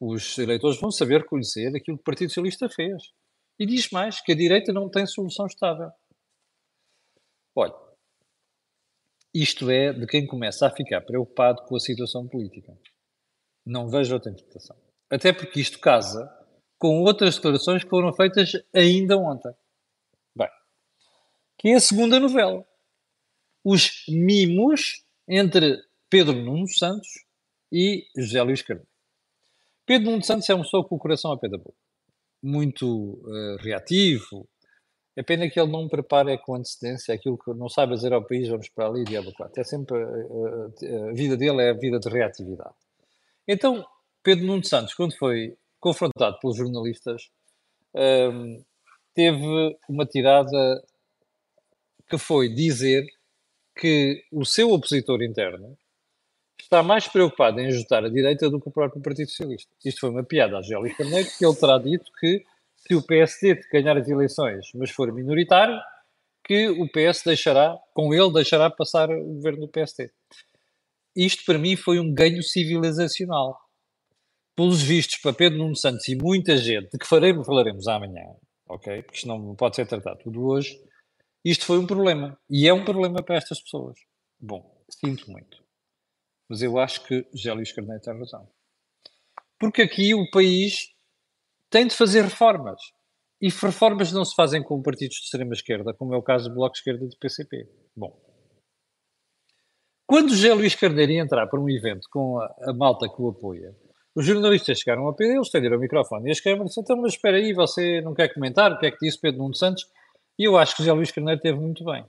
os 0.00 0.36
eleitores 0.38 0.80
vão 0.80 0.90
saber 0.90 1.24
conhecer 1.24 1.68
aquilo 1.68 1.96
que 1.96 2.02
o 2.02 2.04
Partido 2.04 2.30
Socialista 2.30 2.68
fez. 2.68 3.12
E 3.58 3.66
diz 3.66 3.90
mais, 3.90 4.20
que 4.20 4.32
a 4.32 4.36
direita 4.36 4.72
não 4.72 4.88
tem 4.88 5.06
solução 5.06 5.46
estável. 5.46 5.90
Olha, 7.54 7.74
isto 9.34 9.70
é 9.70 9.92
de 9.92 10.06
quem 10.06 10.26
começa 10.26 10.66
a 10.66 10.70
ficar 10.70 11.00
preocupado 11.02 11.64
com 11.64 11.76
a 11.76 11.80
situação 11.80 12.26
política. 12.28 12.76
Não 13.68 13.88
vejo 13.88 14.14
outra 14.14 14.30
interpretação. 14.30 14.76
Até 15.10 15.32
porque 15.32 15.60
isto 15.60 15.78
casa 15.78 16.28
com 16.78 17.02
outras 17.02 17.36
declarações 17.36 17.82
que 17.82 17.90
foram 17.90 18.12
feitas 18.12 18.52
ainda 18.74 19.16
ontem 19.16 19.52
que 21.58 21.68
é 21.68 21.74
a 21.74 21.80
segunda 21.80 22.20
novela. 22.20 22.64
Os 23.64 24.04
mimos 24.08 25.04
entre 25.28 25.76
Pedro 26.08 26.32
Nuno 26.32 26.68
Santos 26.68 27.08
e 27.70 28.06
José 28.16 28.40
Luís 28.42 28.62
Carneiro. 28.62 28.88
Pedro 29.84 30.10
Nuno 30.12 30.22
Santos 30.22 30.48
é 30.48 30.54
uma 30.54 30.64
pessoa 30.64 30.86
com 30.86 30.94
o 30.94 30.98
coração 30.98 31.32
a 31.32 31.38
pé 31.38 31.48
da 31.48 31.58
boca. 31.58 31.76
Muito 32.42 32.86
uh, 32.86 33.56
reativo. 33.58 34.48
É 35.16 35.22
pena 35.22 35.50
que 35.50 35.58
ele 35.58 35.72
não 35.72 35.88
prepara 35.88 36.38
com 36.38 36.54
antecedência 36.54 37.12
aquilo 37.12 37.36
que 37.36 37.52
não 37.52 37.68
sabe 37.68 37.94
dizer 37.94 38.12
ao 38.12 38.24
país, 38.24 38.48
vamos 38.48 38.68
para 38.68 38.86
ali, 38.86 39.04
diabo 39.04 39.32
4. 39.32 39.60
É 39.60 39.64
sempre, 39.64 39.96
uh, 39.96 41.08
a 41.10 41.12
vida 41.12 41.36
dele 41.36 41.60
é 41.62 41.70
a 41.70 41.74
vida 41.74 41.98
de 41.98 42.08
reatividade. 42.08 42.76
Então, 43.48 43.82
Pedro 44.22 44.44
Nuno 44.44 44.62
Santos, 44.62 44.92
quando 44.92 45.16
foi 45.16 45.56
confrontado 45.80 46.38
pelos 46.38 46.58
jornalistas, 46.58 47.30
uh, 47.94 48.64
teve 49.14 49.76
uma 49.88 50.04
tirada 50.04 50.84
que 52.06 52.18
foi 52.18 52.50
dizer 52.50 53.06
que 53.74 54.22
o 54.30 54.44
seu 54.44 54.70
opositor 54.70 55.22
interno 55.22 55.78
está 56.60 56.82
mais 56.82 57.08
preocupado 57.08 57.60
em 57.60 57.68
ajudar 57.68 58.04
a 58.04 58.10
direita 58.10 58.50
do 58.50 58.60
que 58.60 58.68
o 58.68 58.72
próprio 58.72 59.00
Partido 59.00 59.30
Socialista. 59.30 59.70
Isto 59.82 60.00
foi 60.00 60.10
uma 60.10 60.24
piada 60.24 60.58
a 60.58 60.62
Gélio 60.62 60.94
Carneiro, 60.94 61.28
que 61.38 61.46
ele 61.46 61.56
terá 61.56 61.78
dito 61.78 62.10
que 62.20 62.44
se 62.76 62.94
o 62.94 63.02
PSD 63.02 63.60
ganhar 63.72 63.96
as 63.96 64.08
eleições, 64.08 64.66
mas 64.74 64.90
for 64.90 65.10
minoritário, 65.12 65.78
que 66.44 66.68
o 66.68 66.88
PS 66.88 67.22
deixará, 67.24 67.78
com 67.94 68.12
ele, 68.12 68.32
deixará 68.32 68.68
passar 68.68 69.10
o 69.10 69.34
governo 69.34 69.60
do 69.60 69.68
PSD. 69.68 70.10
Isto, 71.18 71.44
para 71.44 71.58
mim, 71.58 71.74
foi 71.74 71.98
um 71.98 72.14
ganho 72.14 72.40
civilizacional. 72.44 73.58
Pelos 74.54 74.80
vistos, 74.80 75.18
para 75.18 75.32
Pedro 75.32 75.58
Nuno 75.58 75.74
Santos 75.74 76.06
e 76.06 76.14
muita 76.14 76.56
gente, 76.56 76.92
de 76.92 76.98
que 76.98 77.06
faremos, 77.06 77.44
falaremos 77.44 77.88
amanhã, 77.88 78.24
ok? 78.68 79.02
Porque 79.02 79.16
isto 79.16 79.26
não 79.26 79.56
pode 79.56 79.74
ser 79.74 79.86
tratado 79.86 80.20
tudo 80.22 80.44
hoje, 80.44 80.80
isto 81.44 81.64
foi 81.64 81.78
um 81.78 81.86
problema. 81.86 82.38
E 82.48 82.68
é 82.68 82.72
um 82.72 82.84
problema 82.84 83.20
para 83.20 83.36
estas 83.36 83.60
pessoas. 83.60 83.98
Bom, 84.38 84.84
sinto 84.88 85.28
muito. 85.28 85.60
Mas 86.48 86.62
eu 86.62 86.78
acho 86.78 87.04
que 87.04 87.26
Luís 87.32 87.72
Carneiro 87.72 88.00
tem 88.00 88.16
razão. 88.16 88.48
Porque 89.58 89.82
aqui 89.82 90.14
o 90.14 90.30
país 90.30 90.88
tem 91.68 91.86
de 91.86 91.96
fazer 91.96 92.22
reformas. 92.22 92.80
E 93.40 93.48
reformas 93.48 94.12
não 94.12 94.24
se 94.24 94.36
fazem 94.36 94.62
com 94.62 94.80
partidos 94.82 95.16
de 95.16 95.24
extrema-esquerda, 95.24 95.94
como 95.94 96.14
é 96.14 96.16
o 96.16 96.22
caso 96.22 96.48
do 96.48 96.54
Bloco 96.54 96.76
Esquerda 96.76 97.06
do 97.06 97.16
PCP. 97.18 97.68
Bom, 97.96 98.27
quando 100.08 100.30
José 100.30 100.54
Luís 100.54 100.74
Carneiro 100.74 101.12
ia 101.12 101.20
entrar 101.20 101.46
para 101.46 101.60
um 101.60 101.68
evento 101.68 102.08
com 102.10 102.40
a, 102.40 102.46
a 102.62 102.72
malta 102.72 103.06
que 103.06 103.20
o 103.20 103.28
apoia, 103.28 103.76
os 104.16 104.24
jornalistas 104.24 104.78
chegaram 104.78 105.06
a 105.06 105.12
pedir, 105.12 105.34
eles 105.34 105.46
estenderam 105.46 105.76
o 105.76 105.80
microfone 105.80 106.28
e 106.28 106.32
as 106.32 106.40
câmaras 106.40 106.68
disseram, 106.68 106.84
então, 106.84 106.96
mas 106.96 107.12
espera 107.12 107.36
aí, 107.36 107.52
você 107.52 108.00
não 108.00 108.14
quer 108.14 108.32
comentar 108.32 108.72
o 108.72 108.78
que 108.78 108.86
é 108.86 108.90
que 108.90 108.96
disse 109.02 109.20
Pedro 109.20 109.42
Nuno 109.42 109.54
Santos? 109.54 109.86
E 110.38 110.44
eu 110.44 110.56
acho 110.56 110.74
que 110.74 110.82
José 110.82 110.94
Luís 110.94 111.12
Carneiro 111.12 111.38
teve 111.38 111.60
muito 111.60 111.84
bem. 111.84 112.06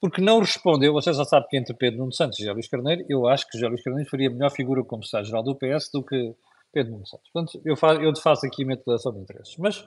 Porque 0.00 0.20
não 0.20 0.38
respondeu, 0.38 0.92
você 0.92 1.12
já 1.12 1.24
sabe 1.24 1.48
que 1.48 1.56
entre 1.56 1.74
Pedro 1.74 1.98
Nuno 1.98 2.12
Santos 2.12 2.38
e 2.38 2.42
José 2.42 2.52
Luís 2.52 2.68
Carneiro, 2.68 3.04
eu 3.08 3.26
acho 3.26 3.44
que 3.48 3.58
José 3.58 3.66
Luís 3.66 3.82
Carneiro 3.82 4.08
faria 4.08 4.30
melhor 4.30 4.50
figura 4.50 4.84
como 4.84 5.02
secretário-geral 5.02 5.42
do 5.42 5.56
PS 5.56 5.90
do 5.92 6.04
que 6.04 6.32
Pedro 6.72 6.92
Nuno 6.92 7.06
Santos. 7.08 7.28
Portanto, 7.32 7.60
eu 7.64 7.76
faço, 7.76 8.00
eu 8.00 8.16
faço 8.16 8.46
aqui 8.46 8.62
uma 8.62 8.76
declaração 8.76 9.12
de 9.12 9.18
interesses. 9.18 9.56
Mas 9.58 9.84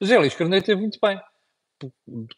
José 0.00 0.16
Luís 0.16 0.34
Carneiro 0.36 0.64
teve 0.64 0.80
muito 0.80 0.98
bem. 1.02 1.20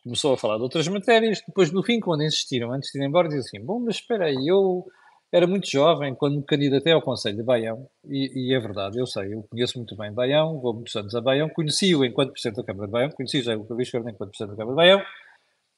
Começou 0.02 0.34
a 0.34 0.36
falar 0.36 0.56
de 0.56 0.62
outras 0.62 0.88
matérias, 0.88 1.42
depois 1.46 1.70
no 1.70 1.82
fim, 1.82 2.00
quando 2.00 2.24
insistiram 2.24 2.72
antes 2.72 2.90
de 2.90 2.98
ir 2.98 3.06
embora, 3.06 3.28
disse 3.28 3.56
assim, 3.56 3.64
bom, 3.64 3.78
mas 3.80 3.96
espera 3.96 4.26
aí, 4.26 4.46
eu 4.48 4.84
era 5.30 5.46
muito 5.46 5.70
jovem 5.70 6.14
quando 6.14 6.36
me 6.36 6.42
candidatei 6.42 6.92
ao 6.92 7.02
Conselho 7.02 7.36
de 7.36 7.42
Baião, 7.42 7.88
e, 8.04 8.50
e, 8.50 8.54
é 8.54 8.58
verdade, 8.58 8.98
eu 8.98 9.06
sei, 9.06 9.34
eu 9.34 9.42
conheço 9.48 9.78
muito 9.78 9.94
bem 9.96 10.12
Baião, 10.12 10.58
vou 10.58 10.74
muitos 10.74 10.94
anos 10.96 11.14
a 11.14 11.20
Baião, 11.20 11.48
conheci-o 11.48 12.04
enquanto 12.04 12.32
Presidente 12.32 12.56
da 12.56 12.64
Câmara 12.64 12.86
de 12.86 12.92
Baião, 12.92 13.10
conheci 13.10 13.42
já 13.42 13.56
o 13.56 13.66
Luís 13.68 13.90
Carneiro 13.90 14.14
enquanto 14.14 14.30
Presidente 14.30 14.56
da 14.56 14.64
Câmara 14.64 14.72
de 14.72 14.76
Baião, 14.76 15.06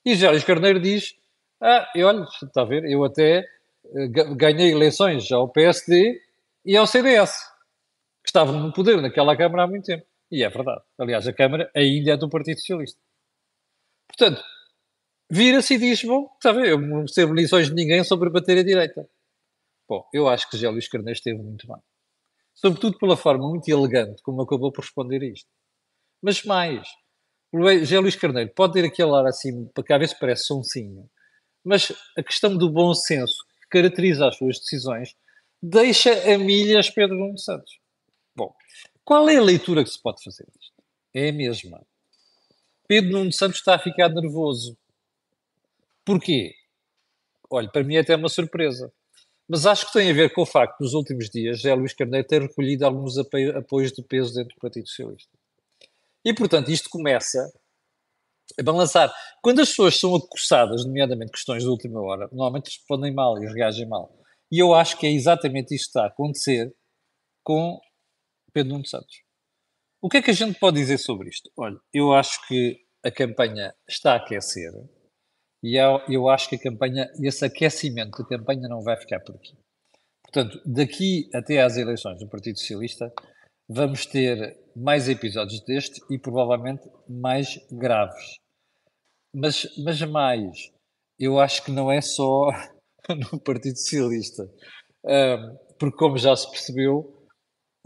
e 0.05 0.15
já 0.15 0.31
Luís 0.31 0.45
Carneiro 0.45 0.81
diz, 0.81 1.15
ah, 1.61 1.91
e 1.95 2.03
olha, 2.03 2.27
está 2.43 2.63
a 2.63 2.65
ver, 2.65 2.85
eu 2.85 3.05
até 3.05 3.45
eh, 3.95 4.09
ganhei 4.37 4.73
eleições 4.73 5.31
ao 5.33 5.49
PSD 5.49 6.21
e 6.65 6.77
ao 6.77 6.87
CDS, 6.87 7.33
que 8.23 8.29
estavam 8.29 8.59
no 8.59 8.73
poder 8.73 9.01
naquela 9.03 9.37
Câmara 9.37 9.65
há 9.65 9.67
muito 9.67 9.85
tempo. 9.85 10.05
E 10.31 10.45
é 10.45 10.49
verdade. 10.49 10.81
Aliás, 10.99 11.27
a 11.27 11.33
Câmara 11.33 11.71
ainda 11.75 12.13
é 12.13 12.17
do 12.17 12.31
Partido 12.31 12.61
Socialista. 12.61 12.99
Portanto, 14.17 14.43
vira-se 15.31 15.75
e 15.75 15.79
diz, 15.79 16.03
bom, 16.03 16.29
a 16.45 16.53
ver, 16.53 16.69
eu 16.71 16.81
não 16.81 17.03
recebo 17.03 17.33
lições 17.33 17.69
de 17.69 17.75
ninguém 17.75 18.03
sobre 18.05 18.29
bater 18.29 18.59
a 18.59 18.63
direita. 18.63 19.09
Bom, 19.89 20.05
eu 20.13 20.29
acho 20.29 20.49
que 20.49 20.57
José 20.57 20.69
Luís 20.69 20.89
Carneiro 20.89 21.17
esteve 21.17 21.39
muito 21.39 21.67
bem. 21.67 21.79
Sobretudo 22.55 22.99
pela 22.99 23.17
forma 23.17 23.49
muito 23.49 23.69
elegante 23.69 24.23
como 24.23 24.43
acabou 24.43 24.71
por 24.73 24.83
responder 24.83 25.23
a 25.23 25.27
isto. 25.27 25.49
Mas 26.21 26.45
mais, 26.45 26.87
José 27.53 27.99
Luís 27.99 28.17
Carneiro 28.17 28.53
pode 28.55 28.75
ter 28.75 28.85
aquele 28.85 29.15
ar 29.15 29.27
assim, 29.27 29.67
para 29.69 29.85
cá 29.85 29.99
ver 29.99 30.09
se 30.09 30.19
parece 30.19 30.45
sonsinho, 30.45 31.09
mas 31.65 31.93
a 32.17 32.23
questão 32.23 32.57
do 32.57 32.71
bom 32.71 32.95
senso 32.95 33.45
que 33.63 33.79
caracteriza 33.79 34.29
as 34.29 34.37
suas 34.37 34.59
decisões 34.59 35.17
deixa 35.63 36.13
a 36.33 36.39
milhas 36.39 36.91
Pedro 36.91 37.17
Nuno 37.17 37.39
Santos. 37.39 37.79
Bom, 38.37 38.55
qual 39.05 39.29
é 39.29 39.37
a 39.37 39.43
leitura 39.43 39.83
que 39.83 39.91
se 39.91 40.01
pode 40.01 40.23
fazer 40.23 40.47
disto? 40.57 40.83
É 41.15 41.29
a 41.29 41.33
mesma. 41.33 41.85
Pedro 42.91 43.13
Nuno 43.13 43.33
Santos 43.33 43.59
está 43.59 43.77
a 43.77 43.79
ficar 43.79 44.09
nervoso. 44.09 44.77
Porquê? 46.05 46.53
Olha, 47.49 47.71
para 47.71 47.85
mim 47.85 47.95
é 47.95 48.01
até 48.01 48.17
uma 48.17 48.29
surpresa. 48.29 48.93
Mas 49.49 49.65
acho 49.65 49.87
que 49.87 49.93
tem 49.93 50.11
a 50.11 50.13
ver 50.13 50.35
com 50.35 50.43
o 50.43 50.47
facto, 50.47 50.81
nos 50.81 50.93
últimos 50.93 51.31
dias, 51.31 51.59
José 51.59 51.73
Luís 51.73 51.93
Carneiro 51.93 52.27
ter 52.27 52.43
recolhido 52.43 52.85
alguns 52.85 53.17
apoios 53.17 53.93
de 53.93 54.03
peso 54.03 54.35
dentro 54.35 54.57
do 54.57 54.61
Partido 54.61 54.89
Socialista. 54.89 55.31
E, 56.25 56.35
portanto, 56.35 56.73
isto 56.73 56.91
começa 56.91 57.53
a 58.59 58.63
balançar. 58.65 59.15
Quando 59.41 59.61
as 59.61 59.69
pessoas 59.69 59.95
são 59.97 60.13
acossadas, 60.17 60.85
nomeadamente 60.85 61.31
questões 61.31 61.63
de 61.63 61.69
última 61.69 62.01
hora, 62.01 62.29
normalmente 62.33 62.77
respondem 62.77 63.15
mal 63.15 63.41
e 63.41 63.47
reagem 63.47 63.87
mal. 63.87 64.13
E 64.51 64.59
eu 64.59 64.75
acho 64.75 64.99
que 64.99 65.07
é 65.07 65.13
exatamente 65.13 65.77
isto 65.77 65.85
que 65.85 65.91
está 65.91 66.03
a 66.03 66.09
acontecer 66.09 66.75
com 67.45 67.81
Pedro 68.53 68.73
Nuno 68.73 68.85
Santos. 68.85 69.30
O 70.03 70.09
que 70.09 70.19
é 70.19 70.23
que 70.23 70.31
a 70.31 70.35
gente 70.35 70.59
pode 70.59 70.79
dizer 70.79 70.99
sobre 70.99 71.29
isto? 71.29 71.51
Olha, 71.57 71.79
eu 71.93 72.15
acho 72.15 72.47
que 72.49 72.81
a 73.05 73.11
campanha 73.11 73.75
está 73.87 74.15
a 74.15 74.17
aquecer 74.17 74.73
e 75.63 75.77
eu, 76.09 76.29
acho 76.31 76.49
que 76.49 76.57
a 76.57 76.63
campanha, 76.63 77.07
esse 77.23 77.45
aquecimento 77.45 78.23
da 78.23 78.29
campanha 78.29 78.67
não 78.67 78.83
vai 78.83 78.97
ficar 78.97 79.21
por 79.21 79.35
aqui. 79.35 79.55
Portanto, 80.23 80.59
daqui 80.65 81.29
até 81.35 81.61
às 81.61 81.77
eleições 81.77 82.19
do 82.19 82.29
Partido 82.29 82.59
Socialista, 82.59 83.13
vamos 83.69 84.07
ter 84.07 84.59
mais 84.75 85.07
episódios 85.07 85.61
deste 85.65 86.01
e 86.11 86.19
provavelmente 86.19 86.89
mais 87.07 87.59
graves. 87.71 88.39
Mas, 89.35 89.69
mas 89.85 90.01
mais, 90.03 90.73
eu 91.19 91.39
acho 91.39 91.63
que 91.63 91.71
não 91.71 91.93
é 91.93 92.01
só 92.01 92.49
no 93.33 93.39
Partido 93.39 93.77
Socialista. 93.77 94.51
Porque, 95.79 95.97
como 95.99 96.17
já 96.17 96.35
se 96.35 96.51
percebeu, 96.51 97.20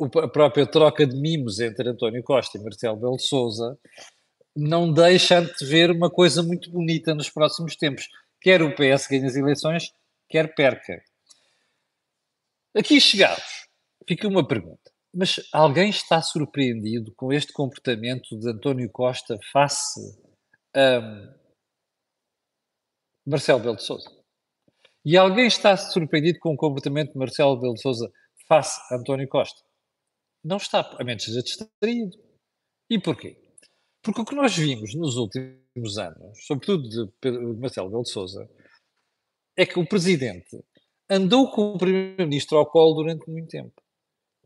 a 0.00 0.28
própria 0.28 0.66
troca 0.66 1.06
de 1.06 1.16
mimos 1.16 1.60
entre 1.60 1.88
António 1.88 2.22
Costa 2.22 2.58
e 2.58 2.62
Marcelo 2.62 2.96
Belo 2.96 3.18
Souza 3.18 3.78
não 4.56 4.92
deixa 4.92 5.40
de 5.40 5.66
ver 5.66 5.90
uma 5.90 6.10
coisa 6.10 6.42
muito 6.42 6.70
bonita 6.70 7.14
nos 7.14 7.30
próximos 7.30 7.76
tempos. 7.76 8.08
Quer 8.40 8.62
o 8.62 8.74
PS 8.74 9.06
ganhe 9.08 9.26
as 9.26 9.36
eleições, 9.36 9.92
quer 10.28 10.54
perca. 10.54 11.02
Aqui 12.76 13.00
chegados, 13.00 13.68
fica 14.06 14.28
uma 14.28 14.46
pergunta. 14.46 14.92
Mas 15.12 15.40
alguém 15.52 15.90
está 15.90 16.20
surpreendido 16.20 17.12
com 17.14 17.32
este 17.32 17.52
comportamento 17.52 18.36
de 18.36 18.50
António 18.50 18.90
Costa 18.90 19.38
face 19.52 20.00
a 20.74 21.00
Marcelo 23.24 23.60
Belo 23.60 23.76
de 23.76 23.84
Souza? 23.84 24.10
E 25.04 25.16
alguém 25.16 25.46
está 25.46 25.76
surpreendido 25.76 26.38
com 26.40 26.54
o 26.54 26.56
comportamento 26.56 27.12
de 27.12 27.18
Marcelo 27.18 27.60
Belo 27.60 27.74
de 27.74 27.80
Souza 27.80 28.10
face 28.48 28.80
a 28.90 28.96
António 28.96 29.28
Costa? 29.28 29.62
Não 30.44 30.58
está, 30.58 30.80
a 30.98 31.04
menos 31.04 31.24
seja 31.24 31.42
distraído. 31.42 32.16
E 32.90 33.00
porquê? 33.00 33.36
Porque 34.02 34.20
o 34.20 34.24
que 34.24 34.34
nós 34.34 34.54
vimos 34.56 34.94
nos 34.94 35.16
últimos 35.16 35.96
anos, 35.98 36.44
sobretudo 36.46 36.86
de 36.86 37.58
Marcelo 37.58 37.88
Belo 37.88 38.02
de 38.02 38.10
Souza, 38.10 38.48
é 39.56 39.64
que 39.64 39.78
o 39.78 39.88
presidente 39.88 40.62
andou 41.08 41.50
com 41.50 41.72
o 41.72 41.78
primeiro-ministro 41.78 42.58
ao 42.58 42.66
colo 42.66 43.02
durante 43.02 43.30
muito 43.30 43.48
tempo 43.48 43.72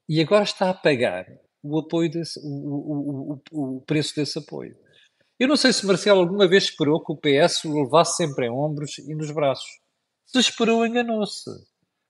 e 0.08 0.20
agora 0.20 0.44
está 0.44 0.70
a 0.70 0.74
pagar 0.74 1.26
o 1.62 1.78
apoio 1.80 2.10
desse, 2.10 2.38
o, 2.42 3.40
o, 3.52 3.76
o 3.76 3.80
preço 3.82 4.14
desse 4.14 4.38
apoio. 4.38 4.76
Eu 5.38 5.48
não 5.48 5.56
sei 5.56 5.72
se 5.72 5.86
Marcelo 5.86 6.20
alguma 6.20 6.48
vez 6.48 6.64
esperou 6.64 7.02
que 7.02 7.12
o 7.12 7.16
PS 7.16 7.64
o 7.64 7.82
levasse 7.82 8.16
sempre 8.16 8.46
em 8.46 8.50
ombros 8.50 8.98
e 8.98 9.14
nos 9.14 9.30
braços. 9.30 9.68
Se 10.26 10.38
esperou, 10.38 10.84
enganou-se. 10.84 11.50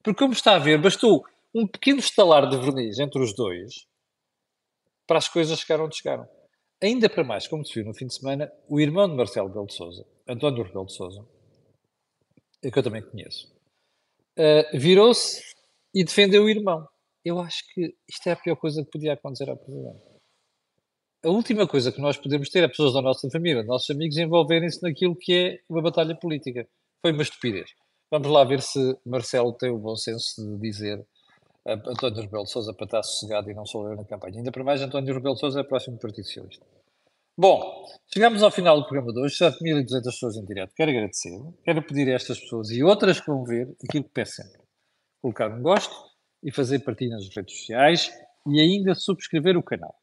Porque, 0.03 0.19
como 0.19 0.33
está 0.33 0.57
a 0.57 0.59
ver, 0.59 0.81
bastou 0.81 1.25
um 1.55 1.67
pequeno 1.67 1.99
estalar 1.99 2.49
de 2.49 2.57
verniz 2.57 2.99
entre 2.99 3.23
os 3.23 3.35
dois 3.35 3.87
para 5.07 5.19
as 5.19 5.29
coisas 5.29 5.59
chegar 5.59 5.83
onde 5.83 5.97
chegaram. 5.97 6.29
Ainda 6.83 7.09
para 7.09 7.25
mais, 7.25 7.49
como 7.49 7.65
se 7.65 7.75
viu 7.75 7.85
no 7.85 7.95
fim 7.95 8.07
de 8.07 8.15
semana, 8.15 8.53
o 8.69 8.79
irmão 8.79 9.09
de 9.09 9.17
Marcelo 9.17 9.49
Belo 9.49 9.67
de 9.67 9.75
Souza, 9.75 10.07
António 10.29 10.63
Rebelo 10.63 10.87
de 10.87 10.95
Souza, 10.95 11.27
que 12.63 12.79
eu 12.79 12.83
também 12.83 13.03
conheço, 13.03 13.53
uh, 14.39 14.79
virou-se 14.79 15.43
e 15.95 16.05
defendeu 16.05 16.45
o 16.45 16.49
irmão. 16.49 16.87
Eu 17.25 17.41
acho 17.41 17.65
que 17.75 17.97
isto 18.09 18.27
é 18.29 18.33
a 18.33 18.37
pior 18.37 18.57
coisa 18.57 18.85
que 18.85 18.91
podia 18.91 19.15
acontecer 19.15 19.51
ao 19.51 19.57
Presidente. 19.57 20.01
A 21.25 21.31
última 21.31 21.67
coisa 21.67 21.91
que 21.91 22.01
nós 22.01 22.17
podemos 22.17 22.49
ter 22.49 22.63
é 22.63 22.69
pessoas 22.69 22.95
da 22.95 23.03
nossa 23.03 23.29
família, 23.29 23.65
nossos 23.65 23.91
amigos, 23.91 24.17
envolverem-se 24.17 24.81
naquilo 24.83 25.17
que 25.17 25.35
é 25.35 25.59
uma 25.69 25.83
batalha 25.83 26.15
política. 26.15 26.69
Foi 27.03 27.13
uma 27.13 27.23
estupidez. 27.23 27.71
Vamos 28.09 28.29
lá 28.29 28.45
ver 28.45 28.63
se 28.63 28.79
Marcelo 29.05 29.53
tem 29.53 29.71
o 29.71 29.79
bom 29.79 29.97
senso 29.97 30.41
de 30.41 30.61
dizer 30.61 31.05
António 31.73 32.23
Rebelo 32.23 32.45
de 32.45 32.51
Sousa 32.51 32.73
para 32.73 32.85
estar 32.85 33.03
sossegado 33.03 33.51
e 33.51 33.55
não 33.55 33.67
só 33.67 33.83
na 33.95 34.05
campanha. 34.05 34.39
Ainda 34.39 34.51
para 34.51 34.65
mais, 34.65 34.81
António 34.81 35.15
Rebelo 35.15 35.35
de 35.35 35.41
Sousa 35.41 35.61
é 35.61 35.65
próximo 35.65 35.97
do 35.97 36.01
Partido 36.01 36.25
Socialista. 36.25 36.65
Bom, 37.37 37.87
chegamos 38.13 38.43
ao 38.43 38.51
final 38.51 38.81
do 38.81 38.87
programa 38.87 39.13
de 39.13 39.21
hoje, 39.21 39.37
7.200 39.37 40.03
pessoas 40.05 40.37
em 40.37 40.45
direto. 40.45 40.75
Quero 40.75 40.91
agradecer, 40.91 41.39
quero 41.63 41.83
pedir 41.83 42.09
a 42.09 42.15
estas 42.15 42.41
pessoas 42.41 42.71
e 42.71 42.83
outras 42.83 43.21
que 43.21 43.27
vão 43.27 43.45
ver 43.45 43.69
aquilo 43.85 44.05
que 44.05 44.11
peço 44.11 44.43
sempre. 44.43 44.61
Colocar 45.23 45.51
um 45.51 45.63
gosto 45.63 45.95
e 46.43 46.51
fazer 46.51 46.81
partilha 46.81 47.15
nas 47.15 47.29
redes 47.29 47.59
sociais 47.59 48.11
e 48.47 48.61
ainda 48.61 48.95
subscrever 48.95 49.57
o 49.57 49.63
canal. 49.63 49.95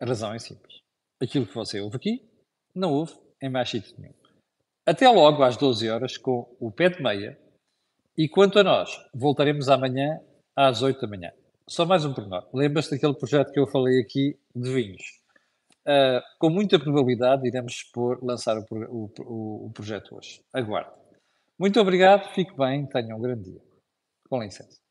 A 0.00 0.06
razão 0.06 0.34
é 0.34 0.38
simples. 0.38 0.80
Aquilo 1.22 1.46
que 1.46 1.54
você 1.54 1.80
ouve 1.80 1.96
aqui, 1.96 2.28
não 2.74 2.92
ouve 2.92 3.14
em 3.40 3.48
mais 3.48 3.70
sítio 3.70 3.94
nenhum. 3.98 4.14
Até 4.86 5.08
logo 5.08 5.42
às 5.42 5.56
12 5.56 5.88
horas 5.88 6.18
com 6.18 6.54
o 6.60 6.70
pé 6.70 6.90
de 6.90 7.02
meia. 7.02 7.38
E 8.18 8.28
quanto 8.28 8.58
a 8.58 8.62
nós, 8.62 8.90
voltaremos 9.14 9.68
amanhã 9.68 10.20
às 10.56 10.82
8 10.82 11.00
da 11.00 11.08
manhã. 11.08 11.32
Só 11.66 11.86
mais 11.86 12.04
um 12.04 12.12
pormenor. 12.12 12.46
Lembra-se 12.52 12.90
daquele 12.90 13.14
projeto 13.14 13.52
que 13.52 13.58
eu 13.58 13.66
falei 13.66 14.00
aqui 14.00 14.38
de 14.54 14.72
vinhos? 14.72 15.02
Uh, 15.86 16.20
com 16.38 16.50
muita 16.50 16.78
probabilidade 16.78 17.46
iremos 17.46 17.74
expor, 17.74 18.18
lançar 18.22 18.56
o, 18.58 18.64
o, 18.70 19.10
o, 19.20 19.66
o 19.66 19.70
projeto 19.72 20.16
hoje. 20.16 20.42
Aguarde. 20.52 20.90
Muito 21.58 21.80
obrigado, 21.80 22.32
fique 22.34 22.56
bem, 22.56 22.86
tenha 22.86 23.14
um 23.14 23.20
grande 23.20 23.50
dia. 23.50 23.60
Com 24.28 24.42
licença. 24.42 24.83